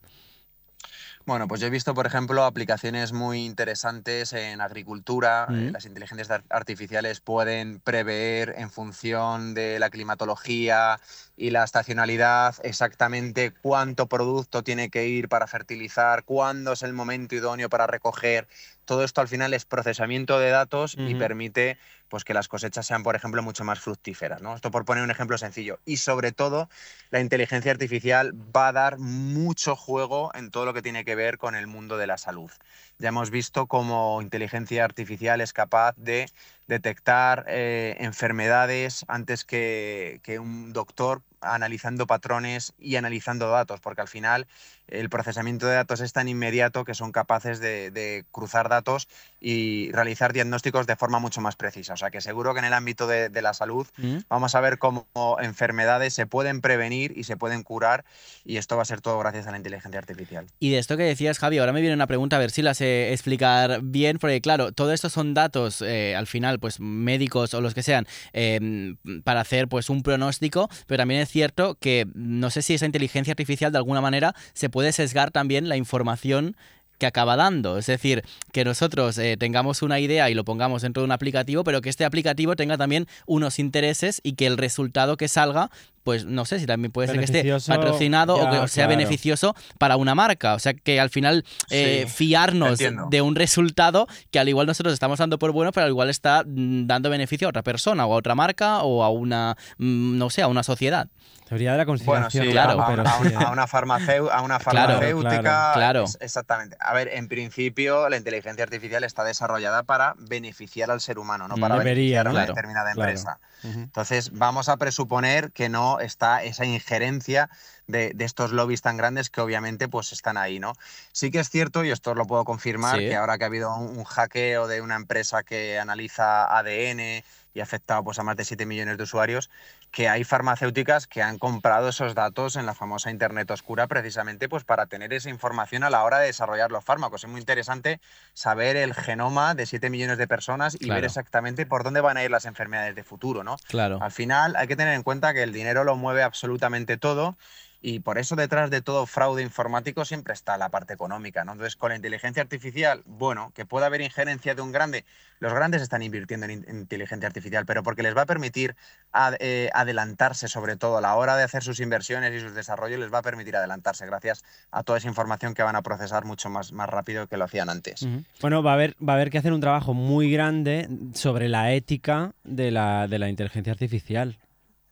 Bueno, 1.26 1.48
pues 1.48 1.62
yo 1.62 1.68
he 1.68 1.70
visto, 1.70 1.94
por 1.94 2.08
ejemplo, 2.08 2.44
aplicaciones 2.44 3.14
muy 3.14 3.46
interesantes 3.46 4.34
en 4.34 4.62
agricultura. 4.62 5.48
Eh, 5.50 5.70
Mm. 5.70 5.74
las 5.74 5.86
inteligencias 5.86 6.32
ar- 6.32 6.44
artificiales 6.50 7.20
pueden 7.22 7.80
prever 7.82 8.56
en 8.58 8.72
función 8.72 9.54
de 9.54 9.78
la 9.80 9.90
climatología 9.92 11.00
y 11.38 11.52
la 11.52 11.64
estacionalidad 11.64 12.56
exactamente 12.64 13.52
cuánto 13.62 14.08
producto 14.08 14.64
tiene 14.64 14.90
que 14.90 15.08
ir 15.08 15.30
para 15.30 15.46
fertilizar, 15.46 16.24
cuándo 16.24 16.72
es 16.74 16.82
el 16.82 16.94
momento 16.94 17.36
idóneo 17.36 17.70
para 17.70 17.86
recoger. 17.86 18.48
Todo 18.90 19.04
esto 19.04 19.22
al 19.22 19.28
final 19.28 19.54
es 19.54 19.66
procesamiento 19.66 20.40
de 20.40 20.50
datos 20.50 20.96
y 20.98 21.14
permite 21.14 21.78
pues, 22.08 22.24
que 22.24 22.34
las 22.34 22.48
cosechas 22.48 22.88
sean, 22.88 23.04
por 23.04 23.16
ejemplo, 23.16 23.44
mucho 23.44 23.64
más 23.64 23.80
fructíferas. 23.80 24.42
¿no? 24.42 24.56
Esto 24.56 24.72
por 24.72 24.84
poner 24.84 25.04
un 25.04 25.12
ejemplo 25.12 25.38
sencillo. 25.38 25.80
Y 25.86 25.98
sobre 25.98 26.32
todo, 26.32 26.72
la 27.12 27.20
inteligencia 27.20 27.72
artificial 27.72 28.34
va 28.34 28.70
a 28.70 28.72
dar 28.72 28.98
mucho 28.98 29.76
juego 29.76 30.32
en 30.34 30.50
todo 30.50 30.66
lo 30.66 30.74
que 30.74 30.82
tiene 30.82 31.06
que 31.06 31.14
ver 31.14 31.38
con 31.38 31.54
el 31.54 31.68
mundo 31.68 31.98
de 31.98 32.08
la 32.08 32.18
salud. 32.18 32.50
Ya 32.98 33.10
hemos 33.10 33.30
visto 33.30 33.68
cómo 33.68 34.24
inteligencia 34.24 34.86
artificial 34.86 35.40
es 35.40 35.54
capaz 35.54 35.94
de 35.96 36.28
detectar 36.66 37.46
eh, 37.48 37.96
enfermedades 38.00 39.06
antes 39.08 39.46
que, 39.46 40.20
que 40.24 40.40
un 40.40 40.74
doctor 40.74 41.22
analizando 41.42 42.08
patrones 42.08 42.74
y 42.78 42.96
analizando 42.96 43.50
datos, 43.50 43.80
porque 43.80 44.02
al 44.02 44.08
final 44.08 44.48
el 44.88 45.10
procesamiento 45.10 45.68
de 45.68 45.76
datos 45.76 46.02
es 46.02 46.14
tan 46.14 46.28
inmediato 46.28 46.84
que 46.84 46.94
son 46.94 47.12
capaces 47.12 47.60
de, 47.60 47.92
de 47.92 48.26
cruzar 48.32 48.70
datos 48.70 49.08
y 49.40 49.92
realizar 49.92 50.34
diagnósticos 50.34 50.88
de 50.88 50.96
forma 50.96 51.20
mucho 51.20 51.42
más 51.42 51.56
precisa. 51.56 51.94
O 51.94 51.98
sea 51.98 52.10
que 52.10 52.22
seguro 52.22 52.54
que 52.54 52.60
en 52.60 52.66
el 52.66 52.74
ámbito 52.74 53.08
de, 53.08 53.30
de 53.30 53.42
la 53.42 53.54
salud 53.54 53.88
¿Mm? 53.98 54.18
vamos 54.30 54.56
a 54.56 54.62
ver 54.62 54.78
cómo 54.78 55.08
enfermedades 55.42 56.14
se 56.14 56.26
pueden 56.26 56.62
prevenir 56.62 57.18
y 57.18 57.24
se 57.24 57.38
pueden 57.38 57.64
curar 57.64 58.06
y 58.44 58.58
esto 58.58 58.76
va 58.76 58.82
a 58.82 58.86
ser 58.86 59.02
todo 59.02 59.20
gracias 59.20 59.48
a 59.48 59.52
la 59.52 59.58
inteligencia 59.58 60.00
artificial. 60.00 60.48
Y 60.60 60.72
de 60.72 60.80
esto 60.80 60.98
que 60.98 61.04
decías, 61.04 61.40
Javi, 61.40 61.60
ahora 61.60 61.74
me 61.74 61.82
viene 61.82 61.96
una 61.96 62.08
pregunta, 62.08 62.36
a 62.36 62.40
ver 62.40 62.52
si 62.52 62.62
la 62.62 62.74
sé 62.74 63.14
explicar 63.14 63.82
bien, 63.84 64.18
porque 64.18 64.42
claro, 64.42 64.72
todo 64.72 64.94
esto 64.94 65.10
son 65.10 65.34
datos, 65.34 65.82
eh, 65.82 66.16
al 66.16 66.28
final, 66.28 66.60
pues 66.60 66.80
médicos 66.80 67.54
o 67.54 67.62
los 67.62 67.74
que 67.74 67.84
sean, 67.84 68.08
eh, 68.34 68.96
para 69.24 69.42
hacer 69.42 69.68
pues 69.68 69.90
un 69.90 70.04
pronóstico, 70.04 70.70
pero 70.88 71.02
también 71.02 71.22
es 71.22 71.29
cierto 71.30 71.76
que 71.76 72.08
no 72.14 72.50
sé 72.50 72.62
si 72.62 72.74
esa 72.74 72.86
inteligencia 72.86 73.32
artificial 73.32 73.72
de 73.72 73.78
alguna 73.78 74.02
manera 74.02 74.36
se 74.54 74.70
puede 74.70 74.92
sesgar 74.92 75.32
también 75.32 75.70
la 75.70 75.78
información 75.78 76.56
que 77.00 77.08
acaba 77.08 77.36
dando. 77.36 77.78
Es 77.80 77.88
decir, 77.88 78.24
que 78.52 78.64
nosotros 78.64 79.18
eh, 79.18 79.38
tengamos 79.40 79.82
una 79.82 80.00
idea 80.00 80.30
y 80.30 80.36
lo 80.36 80.44
pongamos 80.44 80.84
dentro 80.84 81.02
de 81.02 81.06
un 81.06 81.12
aplicativo, 81.12 81.64
pero 81.64 81.82
que 81.82 81.90
este 81.90 82.06
aplicativo 82.06 82.56
tenga 82.56 82.78
también 82.78 83.08
unos 83.26 83.58
intereses 83.58 84.20
y 84.22 84.34
que 84.34 84.46
el 84.46 84.58
resultado 84.58 85.18
que 85.18 85.28
salga, 85.28 85.72
pues 86.04 86.26
no 86.26 86.46
sé 86.46 86.60
si 86.60 86.66
también 86.66 86.92
puede 86.92 87.08
ser 87.10 87.20
que 87.20 87.26
esté 87.26 87.72
patrocinado 87.72 88.36
o 88.36 88.50
que 88.50 88.68
sea 88.68 88.86
claro. 88.86 88.98
beneficioso 88.98 89.56
para 89.78 89.96
una 89.98 90.16
marca. 90.16 90.54
O 90.56 90.60
sea, 90.60 90.74
que 90.74 91.00
al 91.00 91.10
final 91.10 91.46
eh, 91.70 92.06
Sí, 92.08 92.14
fiarnos 92.14 92.72
entiendo. 92.72 93.08
de 93.10 93.22
un 93.22 93.36
resultado 93.36 94.08
que 94.32 94.40
al 94.40 94.50
igual 94.50 94.68
nosotros 94.68 94.94
estamos 94.94 95.20
dando 95.20 95.40
por 95.40 95.52
bueno, 95.52 95.72
pero 95.72 95.86
al 95.86 95.92
igual 95.92 96.10
está 96.10 96.44
mm, 96.46 96.88
dando 96.88 97.10
beneficio 97.10 97.48
a 97.48 97.50
otra 97.50 97.64
persona 97.64 98.06
o 98.06 98.14
a 98.14 98.18
otra 98.18 98.36
marca 98.36 98.80
o 98.84 99.04
a 99.04 99.10
una, 99.10 99.56
mm, 99.78 100.18
no 100.18 100.30
sé, 100.30 100.42
a 100.42 100.48
una 100.48 100.64
sociedad. 100.64 101.08
Teoría 101.48 101.72
de 101.72 101.80
la 101.80 101.86
Bueno, 101.86 102.04
conspiración, 102.04 102.46
sí, 102.46 102.52
claro, 102.52 102.80
a, 102.80 102.88
pero 102.88 103.02
a- 103.08 103.12
a 103.12 103.52
una, 103.52 103.66
farmacéu- 103.68 104.30
a 104.32 104.42
una 104.44 104.60
farmacéutica. 104.60 105.42
claro, 105.42 105.74
claro. 105.74 106.04
es- 106.04 106.18
exactamente. 106.22 106.78
A 106.80 106.94
ver, 106.94 107.10
en 107.12 107.28
principio 107.28 108.08
la 108.08 108.18
inteligencia 108.18 108.64
artificial 108.64 109.04
está 109.04 109.24
desarrollada 109.24 109.82
para 109.82 110.14
beneficiar 110.20 110.92
al 110.92 111.02
ser 111.02 111.18
humano, 111.18 111.48
no 111.48 111.56
para 111.58 111.80
debería, 111.80 112.22
beneficiar 112.22 112.22
a 112.22 112.24
¿no? 112.26 112.30
una 112.36 112.40
Claro, 112.42 112.54
determinada 112.54 112.92
claro. 112.94 113.10
empresa. 113.10 113.40
Entonces, 113.64 114.32
vamos 114.34 114.70
a 114.70 114.78
presuponer 114.78 115.52
que 115.52 115.70
no 115.70 115.89
está 116.00 116.44
esa 116.44 116.66
injerencia 116.66 117.50
de, 117.88 118.12
de 118.14 118.26
estos 118.26 118.52
lobbies 118.52 118.82
tan 118.84 118.98
grandes 118.98 119.30
que 119.32 119.42
obviamente 119.42 119.88
pues 119.88 120.12
están 120.12 120.38
ahí, 120.38 120.60
¿no? 120.60 120.74
Sí 121.12 121.32
que 121.32 121.40
es 121.40 121.50
cierto, 121.50 121.84
y 121.84 121.90
esto 121.90 122.14
lo 122.14 122.26
puedo 122.26 122.46
confirmar, 122.46 123.00
Sí. 123.00 123.08
que 123.08 123.16
ahora 123.16 123.38
que 123.38 123.46
ha 123.46 123.48
habido 123.48 123.76
un, 123.76 123.98
un 123.98 124.04
hackeo 124.04 124.68
de 124.68 124.82
una 124.82 124.96
empresa 124.96 125.42
que 125.44 125.80
analiza 125.80 126.46
ADN 126.56 127.24
y 127.56 127.60
ha 127.62 127.64
afectado 127.64 128.04
pues, 128.04 128.20
a 128.20 128.24
más 128.24 128.36
de 128.38 128.46
7 128.46 128.66
millones 128.68 128.98
de 128.98 129.04
usuarios, 129.04 129.50
que 129.92 130.08
hay 130.08 130.24
farmacéuticas 130.24 131.08
que 131.08 131.22
han 131.22 131.40
comprado 131.40 131.90
esos 131.90 132.16
datos 132.16 132.56
en 132.56 132.66
la 132.66 132.76
famosa 132.76 133.10
Internet 133.10 133.50
oscura 133.52 133.88
precisamente 133.88 134.48
pues, 134.48 134.64
para 134.64 134.86
tener 134.86 135.14
esa 135.14 135.30
información 135.30 135.84
a 135.84 135.90
la 135.90 136.04
hora 136.04 136.20
de 136.20 136.28
desarrollar 136.28 136.72
los 136.72 136.84
fármacos. 136.84 137.24
Es 137.24 137.30
muy 137.30 137.40
interesante 137.40 138.00
saber 138.34 138.76
el 138.76 138.94
genoma 138.94 139.56
de 139.56 139.66
7 139.66 139.90
millones 139.90 140.18
de 140.18 140.28
personas 140.28 140.76
y 140.76 140.80
Claro. 140.80 140.96
ver 140.96 141.06
exactamente 141.06 141.66
por 141.66 141.84
dónde 141.84 142.02
van 142.02 142.18
a 142.18 142.24
ir 142.24 142.32
las 142.32 142.46
enfermedades 142.46 142.96
de 142.96 143.04
futuro, 143.04 143.44
¿no? 143.44 143.58
Claro. 143.68 144.00
Al 144.02 144.12
final 144.12 144.56
hay 144.56 144.68
que 144.68 144.76
tener 144.76 144.94
en 144.94 145.04
cuenta 145.04 145.34
que 145.34 145.44
el 145.44 145.54
dinero 145.54 145.84
lo 145.84 145.96
mueve 145.96 146.24
absolutamente 146.24 146.98
todo 146.98 147.38
y 147.82 148.00
por 148.02 148.18
eso 148.18 148.36
detrás 148.36 148.70
de 148.70 148.82
todo 148.82 149.06
fraude 149.06 149.42
informático 149.42 150.04
siempre 150.04 150.34
está 150.34 150.58
la 150.58 150.68
parte 150.70 150.94
económica, 150.94 151.46
¿no? 151.46 151.54
Entonces, 151.54 151.76
con 151.78 151.90
la 151.90 151.96
inteligencia 151.96 152.44
artificial, 152.44 153.04
bueno, 153.06 153.52
que 153.56 153.66
pueda 153.66 153.86
haber 153.86 154.02
injerencia 154.02 154.54
de 154.54 154.62
un 154.62 154.72
grande, 154.74 155.06
los 155.40 155.54
grandes 155.54 155.82
están 155.82 156.02
invirtiendo 156.04 156.46
en, 156.46 156.52
in- 156.52 156.66
en 156.68 156.80
inteligencia 156.80 157.28
artificial, 157.28 157.66
pero 157.66 157.82
porque 157.82 158.04
les 158.04 158.18
va 158.18 158.24
a 158.24 158.26
permitir 158.26 158.76
ad- 159.14 159.36
eh, 159.40 159.70
adelantarse, 159.74 160.50
sobre 160.50 160.76
todo 160.76 160.98
a 160.98 161.02
la 161.02 161.16
hora 161.16 161.38
de 161.38 161.44
hacer 161.44 161.64
sus 161.64 161.80
inversiones 161.80 162.34
y 162.34 162.42
sus 162.42 162.54
desarrollos, 162.54 163.00
les 163.00 163.14
va 163.14 163.20
a 163.20 163.22
permitir 163.22 163.56
adelantarse 163.56 164.06
gracias 164.06 164.44
a 164.72 164.84
toda 164.84 164.98
esa 164.98 165.08
información 165.08 165.54
que 165.54 165.64
van 165.64 165.78
a 165.78 165.82
procesar 165.82 166.26
mucho 166.26 166.50
más, 166.50 166.74
más 166.74 166.90
rápido 166.90 167.28
que 167.28 167.38
lo 167.38 167.46
hacían 167.46 167.70
antes. 167.70 168.06
Bueno, 168.42 168.62
va 168.62 168.72
a 168.72 168.74
haber, 168.74 168.96
va 169.02 169.14
a 169.14 169.16
haber 169.16 169.30
que 169.30 169.38
hacer 169.38 169.54
un 169.54 169.62
trabajo 169.62 169.94
muy 169.94 170.30
grande 170.32 170.90
sobre 171.14 171.48
la 171.48 171.72
ética 171.72 172.34
de 172.44 172.72
la, 172.72 173.08
de 173.08 173.20
la 173.20 173.30
inteligencia 173.30 173.72
artificial. 173.72 174.38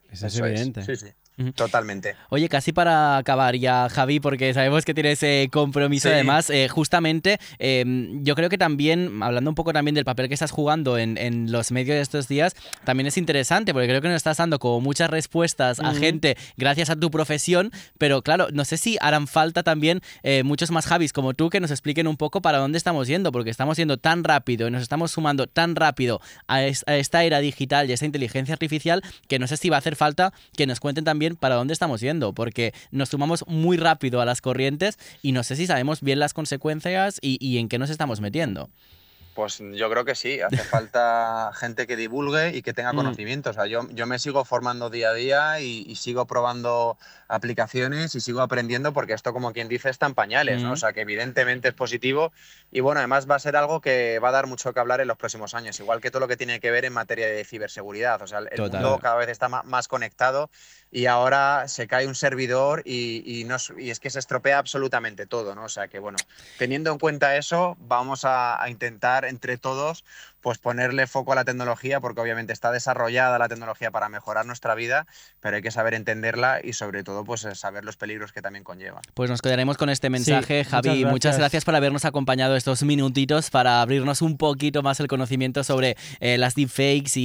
Eso, 0.09 0.27
es 0.27 0.35
Eso 0.35 0.45
es, 0.45 0.51
evidente. 0.61 0.83
Sí, 0.85 0.95
sí. 1.07 1.13
Totalmente. 1.55 2.15
Oye, 2.29 2.49
casi 2.49 2.71
para 2.73 3.17
acabar 3.17 3.55
ya, 3.55 3.89
Javi, 3.89 4.19
porque 4.19 4.53
sabemos 4.53 4.85
que 4.85 4.93
tienes 4.93 5.21
ese 5.23 5.49
compromiso 5.51 6.07
Sí. 6.09 6.13
además, 6.13 6.49
eh, 6.49 6.67
justamente, 6.67 7.39
eh, 7.59 7.83
yo 8.21 8.35
creo 8.35 8.49
que 8.49 8.57
también, 8.57 9.21
hablando 9.21 9.49
un 9.51 9.55
poco 9.55 9.71
también 9.73 9.93
del 9.95 10.05
papel 10.05 10.27
que 10.27 10.33
estás 10.33 10.51
jugando 10.51 10.97
en, 10.97 11.17
en 11.17 11.51
los 11.51 11.71
medios 11.71 11.95
de 11.95 12.01
estos 12.01 12.27
días, 12.27 12.55
también 12.85 13.07
es 13.07 13.17
interesante, 13.17 13.73
porque 13.73 13.87
creo 13.87 14.01
que 14.01 14.07
nos 14.07 14.15
estás 14.17 14.37
dando 14.37 14.57
como 14.59 14.81
muchas 14.81 15.09
respuestas 15.09 15.79
a 15.79 15.93
gente 15.93 16.37
gracias 16.57 16.89
a 16.89 16.95
tu 16.95 17.11
profesión, 17.11 17.71
pero 17.97 18.21
claro, 18.21 18.47
no 18.51 18.65
sé 18.65 18.77
si 18.77 18.97
harán 19.01 19.27
falta 19.27 19.63
también 19.63 20.01
eh, 20.23 20.43
muchos 20.43 20.71
más 20.71 20.85
Javis 20.87 21.13
como 21.13 21.33
tú 21.33 21.49
que 21.49 21.59
nos 21.59 21.71
expliquen 21.71 22.07
un 22.07 22.17
poco 22.17 22.41
para 22.41 22.57
dónde 22.57 22.77
estamos 22.77 23.07
yendo, 23.07 23.31
porque 23.31 23.49
estamos 23.51 23.77
yendo 23.77 23.97
tan 23.97 24.23
rápido 24.23 24.67
y 24.67 24.71
nos 24.71 24.81
estamos 24.81 25.11
sumando 25.11 25.47
tan 25.47 25.75
rápido 25.75 26.19
a, 26.47 26.63
es- 26.63 26.83
a 26.87 26.95
esta 26.95 27.23
era 27.23 27.39
digital 27.39 27.87
y 27.87 27.91
a 27.91 27.93
esta 27.93 28.05
inteligencia 28.05 28.53
artificial 28.53 29.01
que 29.27 29.39
no 29.39 29.47
sé 29.47 29.57
si 29.57 29.69
va 29.69 29.75
a 29.77 29.79
hacer 29.79 29.95
falta 29.95 30.33
que 30.55 30.65
nos 30.65 30.79
cuenten 30.79 31.03
también 31.03 31.26
para 31.35 31.55
dónde 31.55 31.73
estamos 31.73 32.01
yendo, 32.01 32.33
porque 32.33 32.73
nos 32.91 33.09
sumamos 33.09 33.43
muy 33.47 33.77
rápido 33.77 34.21
a 34.21 34.25
las 34.25 34.41
corrientes 34.41 34.97
y 35.21 35.31
no 35.31 35.43
sé 35.43 35.55
si 35.55 35.67
sabemos 35.67 36.01
bien 36.01 36.19
las 36.19 36.33
consecuencias 36.33 37.19
y, 37.21 37.37
y 37.45 37.57
en 37.57 37.69
qué 37.69 37.77
nos 37.77 37.89
estamos 37.89 38.21
metiendo. 38.21 38.69
Pues 39.37 39.59
yo 39.59 39.87
creo 39.91 40.03
que 40.03 40.15
sí, 40.15 40.41
hace 40.41 40.57
falta 40.63 41.51
gente 41.53 41.85
que 41.85 41.95
divulgue 41.95 42.57
y 42.57 42.63
que 42.63 42.73
tenga 42.73 42.91
Mm. 42.91 42.95
conocimiento. 42.95 43.51
O 43.51 43.53
sea, 43.53 43.67
yo, 43.67 43.87
yo 43.91 44.07
me 44.07 44.17
sigo 44.17 44.43
formando 44.45 44.89
día 44.89 45.09
a 45.09 45.13
día 45.13 45.59
y, 45.59 45.83
y 45.87 45.95
sigo 45.95 46.25
probando 46.25 46.97
aplicaciones 47.27 48.15
y 48.15 48.19
sigo 48.19 48.41
aprendiendo 48.41 48.93
porque 48.93 49.13
esto, 49.13 49.33
como 49.33 49.53
quien 49.53 49.67
dice, 49.67 49.91
está 49.91 50.07
en 50.07 50.15
pañales, 50.15 50.63
¿no? 50.63 50.69
Mm. 50.69 50.71
O 50.71 50.75
sea, 50.75 50.91
que 50.91 51.01
evidentemente 51.01 51.67
es 51.67 51.75
positivo 51.75 52.31
y 52.71 52.79
bueno, 52.79 52.99
además 52.99 53.29
va 53.29 53.35
a 53.35 53.39
ser 53.39 53.55
algo 53.55 53.79
que 53.79 54.17
va 54.17 54.29
a 54.29 54.31
dar 54.31 54.47
mucho 54.47 54.73
que 54.73 54.79
hablar 54.79 55.01
en 55.01 55.07
los 55.07 55.17
próximos 55.17 55.53
años, 55.53 55.79
igual 55.79 56.01
que 56.01 56.09
todo 56.09 56.21
lo 56.21 56.27
que 56.27 56.35
tiene 56.35 56.59
que 56.59 56.71
ver 56.71 56.85
en 56.85 56.93
materia 56.93 57.27
de 57.27 57.45
ciberseguridad. 57.45 58.19
O 58.23 58.25
sea, 58.27 58.39
el 58.39 58.49
Total. 58.49 58.81
mundo 58.81 58.99
cada 58.99 59.17
vez 59.17 59.29
está 59.29 59.49
más 59.49 59.87
conectado 59.87 60.49
y 60.89 61.05
ahora 61.05 61.67
se 61.67 61.85
cae 61.85 62.07
un 62.07 62.15
servidor 62.15 62.81
y, 62.85 63.21
y 63.39 63.43
no, 63.43 63.57
y 63.77 63.91
es 63.91 63.99
que 63.99 64.09
se 64.09 64.17
estropea 64.17 64.57
absolutamente 64.57 65.27
todo, 65.27 65.53
¿no? 65.53 65.65
O 65.65 65.69
sea 65.69 65.89
que, 65.89 65.99
bueno, 65.99 66.17
teniendo 66.57 66.91
en 66.91 66.97
cuenta 66.97 67.35
eso, 67.37 67.77
vamos 67.81 68.25
a, 68.25 68.59
a 68.63 68.69
intentar 68.69 69.25
entre 69.27 69.57
todos 69.57 70.03
pues 70.41 70.57
ponerle 70.59 71.07
foco 71.07 71.33
a 71.33 71.35
la 71.35 71.43
tecnología 71.45 71.99
porque 71.99 72.21
obviamente 72.21 72.53
está 72.53 72.71
desarrollada 72.71 73.37
la 73.37 73.49
tecnología 73.49 73.91
para 73.91 74.07
mejorar 74.07 74.45
nuestra 74.45 74.75
vida, 74.75 75.05
pero 75.41 75.57
hay 75.57 75.61
que 75.61 75.71
saber 75.71 75.93
entenderla 75.93 76.61
y 76.63 76.73
sobre 76.73 77.03
todo 77.03 77.25
pues 77.25 77.43
eh, 77.43 77.53
saber 77.55 77.83
los 77.83 77.97
peligros 77.97 78.31
que 78.31 78.41
también 78.41 78.63
conlleva. 78.63 79.01
Pues 79.13 79.29
nos 79.29 79.41
quedaremos 79.41 79.77
con 79.77 79.89
este 79.89 80.09
mensaje, 80.09 80.63
Javi. 80.63 81.03
Muchas 81.05 81.31
gracias. 81.33 81.37
gracias 81.39 81.65
por 81.65 81.75
habernos 81.75 82.05
acompañado 82.05 82.55
estos 82.55 82.83
minutitos 82.83 83.49
para 83.49 83.81
abrirnos 83.81 84.21
un 84.21 84.37
poquito 84.37 84.83
más 84.83 84.99
el 84.99 85.07
conocimiento 85.07 85.63
sobre 85.63 85.97
eh, 86.19 86.37
las 86.37 86.55
deepfakes 86.55 87.11
y, 87.17 87.21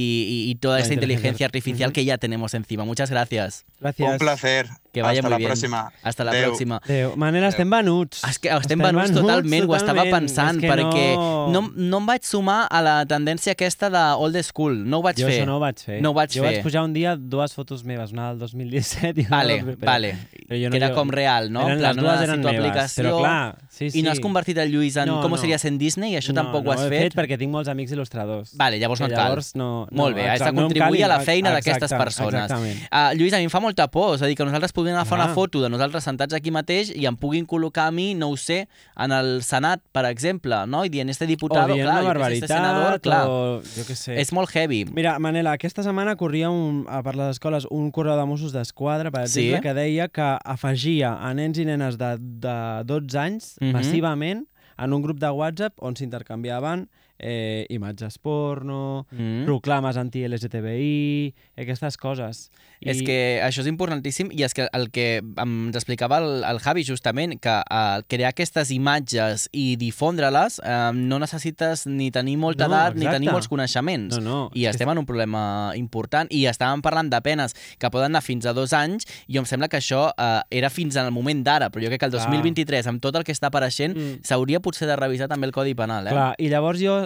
y- 0.47 0.51
y 0.51 0.55
toda 0.55 0.75
La 0.77 0.81
esta 0.81 0.93
inteligencia 0.93 1.13
inteligencia. 1.29 1.45
artificial 1.45 1.93
que 1.93 2.05
ya 2.05 2.17
tenemos 2.17 2.53
encima. 2.53 2.83
Muchas 2.83 3.09
gracias. 3.09 3.65
Gràcies. 3.79 4.11
Un 4.11 4.17
placer. 4.17 4.67
Que 4.93 5.01
vaya 5.01 5.19
Hasta 5.19 5.23
muy 5.23 5.31
la 5.31 5.37
bien. 5.39 5.49
próxima. 5.49 5.91
Hasta 6.03 6.23
la 6.23 6.31
Adeu. 6.31 6.43
próxima. 6.49 6.79
Adéu. 6.85 7.15
Manel, 7.17 7.43
estem 7.45 7.67
venuts. 7.69 8.21
És 8.29 8.37
que 8.37 8.49
estem 8.53 8.77
venuts 8.79 9.11
totalment, 9.11 9.65
ho 9.67 9.75
estava 9.75 10.03
totalment. 10.03 10.13
pensant, 10.19 10.55
És 10.55 10.61
que 10.61 10.69
perquè 10.69 11.15
no... 11.15 11.47
no, 11.51 11.61
no 11.75 11.97
em 11.97 12.05
vaig 12.05 12.21
sumar 12.23 12.67
a 12.69 12.81
la 12.85 12.93
tendència 13.09 13.53
aquesta 13.57 13.89
de 13.89 14.03
old 14.21 14.37
school, 14.43 14.77
no 14.87 14.99
ho 14.99 15.01
vaig 15.01 15.17
jo 15.17 15.25
fer. 15.25 15.39
això 15.41 15.47
no 15.49 15.55
ho 15.57 15.59
vaig 15.59 15.79
fer. 15.81 15.99
No 16.01 16.11
ho 16.11 16.13
vaig 16.13 16.29
jo 16.29 16.43
fer. 16.43 16.51
vaig 16.51 16.61
pujar 16.63 16.83
un 16.85 16.93
dia 16.93 17.15
dues 17.17 17.55
fotos 17.57 17.83
meves, 17.83 18.11
una 18.13 18.29
del 18.29 18.39
2017 18.45 19.21
i 19.21 19.25
una 19.25 19.37
Vale, 19.37 19.63
del... 19.63 19.77
però- 19.79 19.85
vale. 19.87 20.11
però 20.47 20.61
jo 20.63 20.69
que 20.69 20.77
era 20.77 20.89
jo- 20.89 20.95
com 20.95 21.09
real, 21.09 21.51
no? 21.51 21.61
En 21.61 21.67
Eren, 21.69 21.79
plan, 21.79 21.95
les 21.95 22.03
dues 22.05 22.21
eren 22.21 22.41
tu 22.43 22.47
meves, 22.49 22.59
aplicació 22.67 23.03
però 23.03 23.17
clar, 23.19 23.57
sí, 23.69 23.89
sí. 23.89 23.99
I 23.99 24.03
no 24.03 24.11
has 24.11 24.19
convertit 24.19 24.57
el 24.59 24.69
Lluís 24.71 24.95
en 24.97 25.07
No, 25.09 25.21
com 25.21 25.31
no. 25.31 25.37
seria 25.37 25.57
sent 25.57 25.79
Disney? 25.79 26.13
Això 26.15 26.33
no, 26.33 26.43
tampoc 26.43 26.63
no 26.63 26.69
ho 26.69 26.73
has 26.73 26.81
ho 26.81 26.85
he 26.85 26.89
fet? 26.89 27.01
fet 27.09 27.15
perquè 27.17 27.39
tinc 27.39 27.51
molts 27.51 27.67
amics 27.69 27.91
il·lustradors. 27.97 28.53
Vale, 28.61 28.77
llavors 28.77 28.99
no 29.01 29.07
et 29.07 29.13
cal. 29.15 29.23
llavors 29.25 29.55
no, 29.55 29.87
no, 29.89 29.97
Molt 30.03 30.15
bé, 30.15 30.29
has 30.29 30.39
de 30.39 30.51
no 30.51 30.67
contribuir 30.67 31.03
a 31.05 31.07
la 31.07 31.21
i- 31.21 31.25
feina 31.25 31.49
d'aquestes 31.51 31.89
persones. 31.91 32.43
Exactament. 32.43 32.77
Uh, 32.91 33.17
Lluís, 33.17 33.33
a 33.33 33.37
mi 33.37 33.45
em 33.45 33.49
fa 33.49 33.59
molta 33.59 33.87
por, 33.89 34.13
és 34.15 34.21
a 34.21 34.27
dir, 34.27 34.35
que 34.37 34.45
nosaltres 34.45 34.71
puguem 34.83 34.95
agafar 34.99 35.19
Ah. 35.19 35.25
una 35.25 35.33
foto 35.33 35.61
de 35.63 35.69
nosaltres 35.71 36.03
sentats 36.03 36.35
aquí 36.35 36.51
mateix 36.51 36.91
i 36.93 37.05
em 37.07 37.15
puguin 37.15 37.47
col·locar 37.47 37.87
a 37.87 37.91
mi, 37.95 38.11
no 38.13 38.29
ho 38.29 38.37
sé, 38.37 38.67
en 38.99 39.11
el 39.15 39.41
Senat, 39.43 39.81
per 39.95 40.03
exemple, 40.11 40.65
no? 40.67 40.83
I 40.85 40.89
dient, 40.89 41.09
este 41.09 41.23
O 41.25 41.27
diputado, 41.31 41.73
dient 41.73 41.87
clar, 41.89 42.03
una 42.17 42.27
este 42.29 42.47
senador, 42.47 42.99
clar, 43.01 43.27
o 43.27 43.61
jo 43.63 43.83
què 43.87 43.95
sé. 43.95 44.19
és 44.19 44.31
molt 44.35 44.49
heavy. 44.53 44.83
Mira, 44.93 45.17
Manela, 45.19 45.53
aquesta 45.53 45.83
setmana 45.83 46.15
corria 46.19 46.49
un, 46.51 46.85
a 46.89 47.01
per 47.01 47.15
les 47.15 47.37
escoles 47.37 47.65
un 47.71 47.89
correu 47.91 48.17
de 48.19 48.25
Mossos 48.25 48.51
d'Esquadra, 48.51 49.09
per 49.11 49.27
Sí. 49.29 49.47
exemple, 49.49 49.61
que 49.69 49.73
deia 49.73 50.07
que 50.09 50.37
afegia 50.43 51.13
a 51.21 51.33
nens 51.33 51.57
i 51.57 51.65
nenes 51.65 51.97
de, 51.97 52.17
de 52.19 52.83
12 52.85 53.17
anys 53.17 53.55
Mhm. 53.61 53.71
massivament 53.71 54.47
en 54.77 54.91
un 54.93 55.01
grup 55.03 55.19
de 55.19 55.29
WhatsApp 55.29 55.73
on 55.79 55.95
s'intercanviaven 55.95 56.89
eh, 57.19 57.65
imatges 57.69 58.17
porno, 58.17 59.05
Mm. 59.11 59.45
proclames 59.45 59.97
anti-LGTBI, 59.97 61.33
aquestes 61.57 61.97
coses. 61.97 62.49
És 62.83 62.99
que 63.05 63.39
això 63.43 63.61
és 63.63 63.67
importantíssim 63.69 64.29
i 64.35 64.43
és 64.43 64.53
que 64.53 64.65
el 64.75 64.89
que 64.91 65.21
ens 65.39 65.75
explicava 65.75 66.17
el, 66.19 66.43
el 66.43 66.59
Javi 66.59 66.83
justament, 66.83 67.37
que 67.39 67.53
al 67.69 68.03
crear 68.11 68.33
aquestes 68.33 68.71
imatges 68.75 69.47
i 69.55 69.75
difondre-les 69.79 70.59
eh, 70.63 70.91
no 70.93 71.19
necessites 71.19 71.85
ni 71.87 72.09
tenir 72.11 72.35
molta 72.37 72.67
No, 72.67 72.73
edat 72.75 72.95
ni 72.95 73.05
exacte. 73.05 73.19
tenir 73.19 73.31
molts 73.31 73.47
coneixements. 73.47 74.17
No, 74.19 74.23
no, 74.23 74.49
I 74.53 74.65
que 74.65 74.73
estem 74.73 74.89
en 74.91 74.97
un 74.99 75.05
problema 75.07 75.71
important 75.79 76.27
i 76.33 76.43
estàvem 76.51 76.81
parlant 76.83 77.09
de 77.09 77.21
penes 77.23 77.55
que 77.79 77.89
poden 77.89 78.11
anar 78.11 78.21
fins 78.23 78.45
a 78.45 78.53
dos 78.53 78.73
anys 78.73 79.07
i 79.27 79.37
em 79.39 79.45
sembla 79.47 79.69
que 79.71 79.77
això 79.79 80.09
eh, 80.17 80.41
era 80.51 80.69
fins 80.69 80.97
al 80.97 81.11
moment 81.11 81.43
d'ara, 81.45 81.69
però 81.71 81.83
jo 81.83 81.89
crec 81.93 82.01
que 82.03 82.09
el 82.11 82.15
Clar. 82.17 82.25
2023, 82.27 82.87
amb 82.91 83.01
tot 83.01 83.15
el 83.15 83.23
que 83.23 83.31
està 83.31 83.47
apareixent, 83.47 83.93
Mm. 83.93 84.21
s'hauria 84.25 84.59
potser 84.59 84.87
de 84.87 84.95
revisar 84.95 85.27
també 85.29 85.45
el 85.45 85.51
Codi 85.53 85.73
Penal. 85.75 86.07
Eh? 86.07 86.11
Clar, 86.11 86.35
i 86.39 86.49
llavors 86.49 86.79
jo 86.81 87.02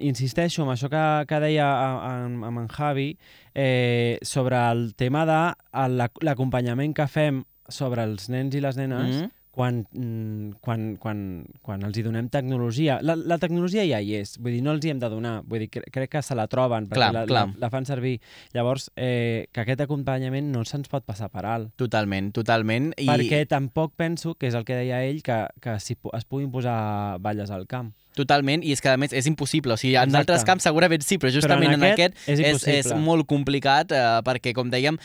insisteixo 0.00 0.62
en 0.64 0.70
això 0.74 0.88
que, 0.92 1.04
que 1.30 1.40
deia 1.40 1.66
a- 1.70 2.24
en- 2.26 2.42
amb 2.44 2.58
en 2.64 2.68
Javi 2.68 3.10
eh, 3.54 4.18
sobre 4.22 4.56
el 4.70 4.94
tema 4.94 5.24
de 5.26 5.40
l'acompanyament 6.24 6.94
que 6.96 7.06
fem 7.08 7.44
sobre 7.70 8.02
els 8.06 8.28
nens 8.30 8.54
i 8.54 8.60
les 8.64 8.76
nenes 8.76 9.20
Mm. 9.22 9.30
quan, 9.50 9.84
mm, 9.92 10.50
quan, 10.62 10.96
quan, 10.96 11.44
quan 11.60 11.82
els 11.82 11.96
hi 11.98 12.02
donem 12.06 12.28
tecnologia. 12.30 13.00
La, 13.02 13.16
la 13.16 13.36
tecnologia 13.38 13.82
ja 13.84 13.98
hi 14.00 14.14
és, 14.14 14.36
vull 14.38 14.52
dir, 14.54 14.62
no 14.62 14.70
els 14.72 14.84
hi 14.86 14.90
hem 14.92 15.00
de 15.02 15.08
donar, 15.10 15.42
vull 15.44 15.58
dir, 15.64 15.68
cre 15.68 15.82
crec 15.90 16.10
que 16.14 16.22
se 16.22 16.34
la 16.38 16.46
troben, 16.46 16.86
perquè 16.86 16.94
Clar, 16.94 17.12
la, 17.12 17.24
clar. 17.26 17.46
La, 17.50 17.54
la 17.66 17.70
fan 17.70 17.84
servir. 17.84 18.20
Llavors, 18.54 18.90
eh, 18.96 19.48
que 19.52 19.60
aquest 19.64 19.80
acompanyament 19.82 20.52
no 20.54 20.62
se'ns 20.64 20.88
pot 20.88 21.04
passar 21.04 21.28
per 21.34 21.44
alt. 21.50 21.72
Totalment, 21.76 22.30
totalment. 22.32 22.92
I... 22.96 23.06
Perquè 23.10 23.42
tampoc 23.50 23.92
penso, 23.98 24.36
que 24.38 24.46
és 24.48 24.54
el 24.54 24.64
que 24.64 24.78
deia 24.78 25.02
ell, 25.04 25.20
que, 25.22 25.42
que 25.60 25.78
si 25.80 25.98
es 26.14 26.24
puguin 26.24 26.50
posar 26.54 27.18
balles 27.20 27.50
al 27.50 27.66
camp. 27.66 27.92
Totalment, 28.18 28.64
i 28.66 28.72
és 28.74 28.82
que 28.82 28.90
a 28.90 28.96
més 28.98 29.12
és 29.14 29.26
impossible. 29.30 29.76
O 29.76 29.80
sigui, 29.80 29.94
en 29.94 30.08
Exacte. 30.08 30.18
altres 30.24 30.46
camps 30.48 30.66
segurament 30.66 31.04
sí, 31.06 31.16
però 31.16 31.30
Però 31.30 31.36
justament 31.38 31.74
en 31.74 31.78
en 31.78 31.92
aquest 31.92 32.16
aquest, 32.16 32.28
és 32.28 32.40
és, 32.66 32.86
és 32.86 32.92
molt 32.98 33.26
complicat 33.30 33.92
eh, 33.94 34.06
perquè, 34.26 34.54
com 34.56 34.70
dèiem, 34.72 34.98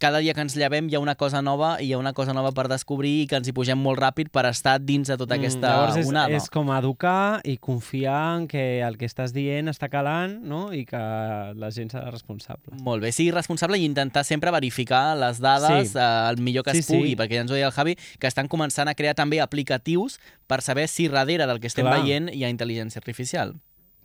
cada 0.00 0.18
dia 0.18 0.34
que 0.34 0.40
ens 0.42 0.56
llevem 0.58 0.88
hi 0.90 0.96
ha 0.96 1.00
una 1.00 1.14
cosa 1.14 1.40
nova 1.42 1.76
i 1.80 1.86
hi 1.86 1.92
ha 1.94 1.98
una 1.98 2.12
cosa 2.12 2.32
nova 2.34 2.50
per 2.52 2.66
descobrir 2.68 3.22
i 3.22 3.26
que 3.30 3.36
ens 3.38 3.46
hi 3.46 3.52
pugem 3.54 3.78
molt 3.78 4.00
ràpid 4.02 4.32
per 4.34 4.42
estar 4.50 4.80
dins 4.82 5.06
de 5.08 5.16
tota 5.16 5.36
aquesta 5.38 5.56
Mm, 5.68 5.70
Llavors 5.76 5.96
és, 5.96 6.08
onada. 6.10 6.34
és 6.36 6.48
com 6.50 6.70
educar 6.74 7.40
i 7.44 7.56
confiar 7.56 8.36
en 8.40 8.48
que 8.48 8.80
el 8.82 8.96
que 8.98 9.06
estàs 9.06 9.32
dient 9.32 9.68
està 9.70 9.88
calant 9.88 10.40
no? 10.42 10.72
i 10.72 10.84
que 10.84 10.98
la 10.98 11.70
gent 11.70 11.90
serà 11.94 12.10
responsable. 12.10 12.74
Molt 12.82 13.02
bé, 13.02 13.12
sigui 13.12 13.30
responsable 13.30 13.78
i 13.78 13.84
intentar 13.84 14.24
sempre 14.24 14.50
verificar 14.50 15.16
les 15.16 15.38
dades 15.40 15.92
Sí. 15.92 15.98
eh, 15.98 16.30
el 16.30 16.42
millor 16.42 16.64
que 16.64 16.72
Sí, 16.72 16.78
es 16.78 16.86
pugui, 16.86 17.10
sí. 17.10 17.16
perquè 17.16 17.34
ja 17.38 17.40
ens 17.46 17.50
ho 17.50 17.54
deia 17.54 17.66
el 17.66 17.72
Javi, 17.72 17.96
que 18.18 18.26
estan 18.26 18.48
començant 18.48 18.88
a 18.88 18.94
crear 18.94 19.14
també 19.14 19.40
aplicatius 19.40 20.18
per 20.46 20.62
saber 20.62 20.88
si 20.88 21.08
darrere 21.08 21.46
del 21.46 21.60
que 21.60 21.68
estem 21.68 21.86
Clar. 21.86 22.02
veient 22.02 22.28
hi 22.34 22.44
ha 22.44 22.50
intel·ligència 22.50 22.98
artificial. 22.98 23.54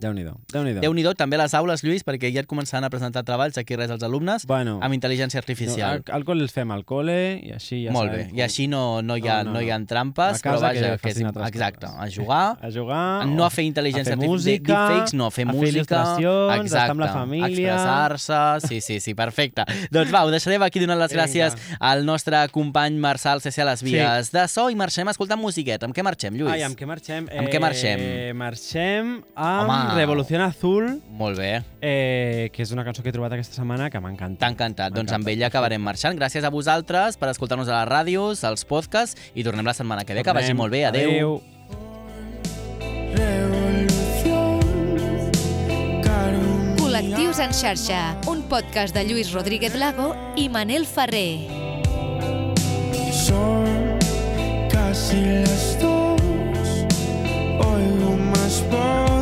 Déu-n'hi-do. 0.02 0.34
Déu-n'hi-do. 0.52 0.82
Déu-n'hi-do, 0.82 1.14
també 1.16 1.38
a 1.38 1.44
les 1.44 1.54
aules, 1.58 1.84
Lluís, 1.86 2.04
perquè 2.08 2.32
ja 2.34 2.42
et 2.42 2.48
començaran 2.50 2.88
a 2.88 2.90
presentar 2.90 3.22
treballs 3.28 3.58
aquí 3.62 3.76
res 3.78 3.92
als 3.94 4.02
alumnes 4.04 4.46
bueno, 4.50 4.80
amb 4.82 4.96
intel·ligència 4.98 5.38
no, 5.40 5.44
artificial. 5.46 6.02
al, 6.02 6.04
al 6.18 6.26
col·le 6.26 6.42
els 6.48 6.54
fem 6.56 6.72
al 6.74 6.82
col·le 6.90 7.18
i 7.46 7.52
així 7.54 7.84
ja 7.86 7.94
Molt 7.94 8.12
bé, 8.12 8.24
sabem 8.26 8.38
i 8.40 8.42
així 8.42 8.66
no, 8.72 9.02
no, 9.06 9.16
hi 9.20 9.28
ha, 9.30 9.42
No, 9.44 9.52
no, 9.52 9.60
no, 9.60 9.62
hi 9.62 9.70
ha 9.72 9.78
no. 9.80 9.86
trampes, 9.90 10.42
A 10.42 10.50
però 10.50 10.60
vaja, 10.62 10.96
que 10.98 11.02
que 11.06 11.14
és, 11.14 11.22
exacte, 11.22 11.86
coses. 11.86 12.00
a 12.02 12.10
jugar, 12.10 12.58
a 12.62 12.72
jugar, 12.74 13.28
no 13.28 13.46
a 13.46 13.50
fer 13.54 13.66
intel·ligència 13.70 14.16
a 14.16 14.18
fer 14.18 14.28
música, 14.28 14.80
deepfakes, 14.90 15.14
no, 15.14 15.28
a 15.28 15.32
fer 15.32 15.46
a 15.46 15.52
fer 15.52 15.56
música, 15.56 16.02
il·lustracions, 16.02 16.56
exacte, 16.56 16.66
estar 16.66 16.90
amb 16.96 17.00
la 17.06 17.12
família. 17.14 17.76
expressar-se, 17.76 18.68
sí, 18.68 18.82
sí, 18.82 19.00
sí, 19.00 19.14
perfecte. 19.14 19.66
doncs 19.92 20.12
va, 20.14 20.24
ho 20.26 20.32
deixarem 20.34 20.64
aquí 20.64 20.80
donant 20.82 21.00
les 21.00 21.12
Vinga. 21.12 21.24
gràcies 21.24 21.58
al 21.80 22.06
nostre 22.06 22.42
company 22.52 22.98
Marçal 22.98 23.42
CC 23.42 23.62
a 23.62 23.66
les 23.72 23.84
vies 23.84 24.32
de 24.32 24.48
so 24.48 24.70
i 24.70 24.76
marxem 24.76 25.08
escoltant 25.12 25.40
musiqueta. 25.40 25.86
Amb 25.86 25.96
què 25.96 26.04
marxem, 26.04 26.34
Lluís? 26.36 26.54
Ai, 26.54 26.64
amb 26.64 26.78
què 26.80 26.88
marxem? 26.90 27.28
Amb 27.38 27.50
què 27.52 27.60
marxem? 27.62 28.00
Eh, 28.02 28.34
marxem 28.34 29.24
amb 29.36 29.70
Home. 29.70 29.91
Revolución 29.96 30.42
Azul, 30.42 31.02
Molt 31.12 31.38
bé, 31.38 31.64
eh, 31.82 32.50
que 32.54 32.64
és 32.64 32.72
una 32.72 32.84
cançó 32.84 33.04
que 33.04 33.10
he 33.10 33.14
trobat 33.14 33.34
aquesta 33.34 33.54
setmana 33.56 33.90
que 33.90 34.00
m'encanta. 34.00 34.40
t'ha 34.40 34.52
encantat. 34.52 34.94
Doncs 34.94 35.12
amb 35.12 35.28
ella 35.28 35.48
acabarem 35.48 35.82
marxant. 35.82 36.18
Gràcies 36.18 36.44
a 36.44 36.50
vosaltres 36.50 37.18
per 37.18 37.30
escoltar-nos 37.30 37.68
a 37.70 37.80
les 37.84 37.90
ràdios, 37.92 38.44
als 38.44 38.66
podcasts 38.66 39.20
i 39.36 39.44
tornem 39.44 39.66
la 39.66 39.74
setmana 39.74 40.04
que 40.06 40.14
ve. 40.14 40.24
Que 40.24 40.32
vagi 40.34 40.48
Tornem. 40.48 40.58
molt 40.58 40.72
bé. 40.72 40.86
Adéu. 40.86 41.10
Adéu. 41.12 41.42
Col·lectius 46.80 47.40
en 47.40 47.54
xarxa, 47.54 48.00
un 48.28 48.42
podcast 48.50 48.94
de 48.96 49.04
Lluís 49.08 49.32
Rodríguez 49.34 49.76
Lago 49.76 50.16
i 50.36 50.50
Manel 50.50 50.86
Ferrer. 50.86 51.48
Son 53.14 53.98
casi 54.72 55.22
las 55.22 55.78
dos. 55.80 56.22
Oigo 57.60 58.18
más 58.34 58.64
voces. 58.72 59.21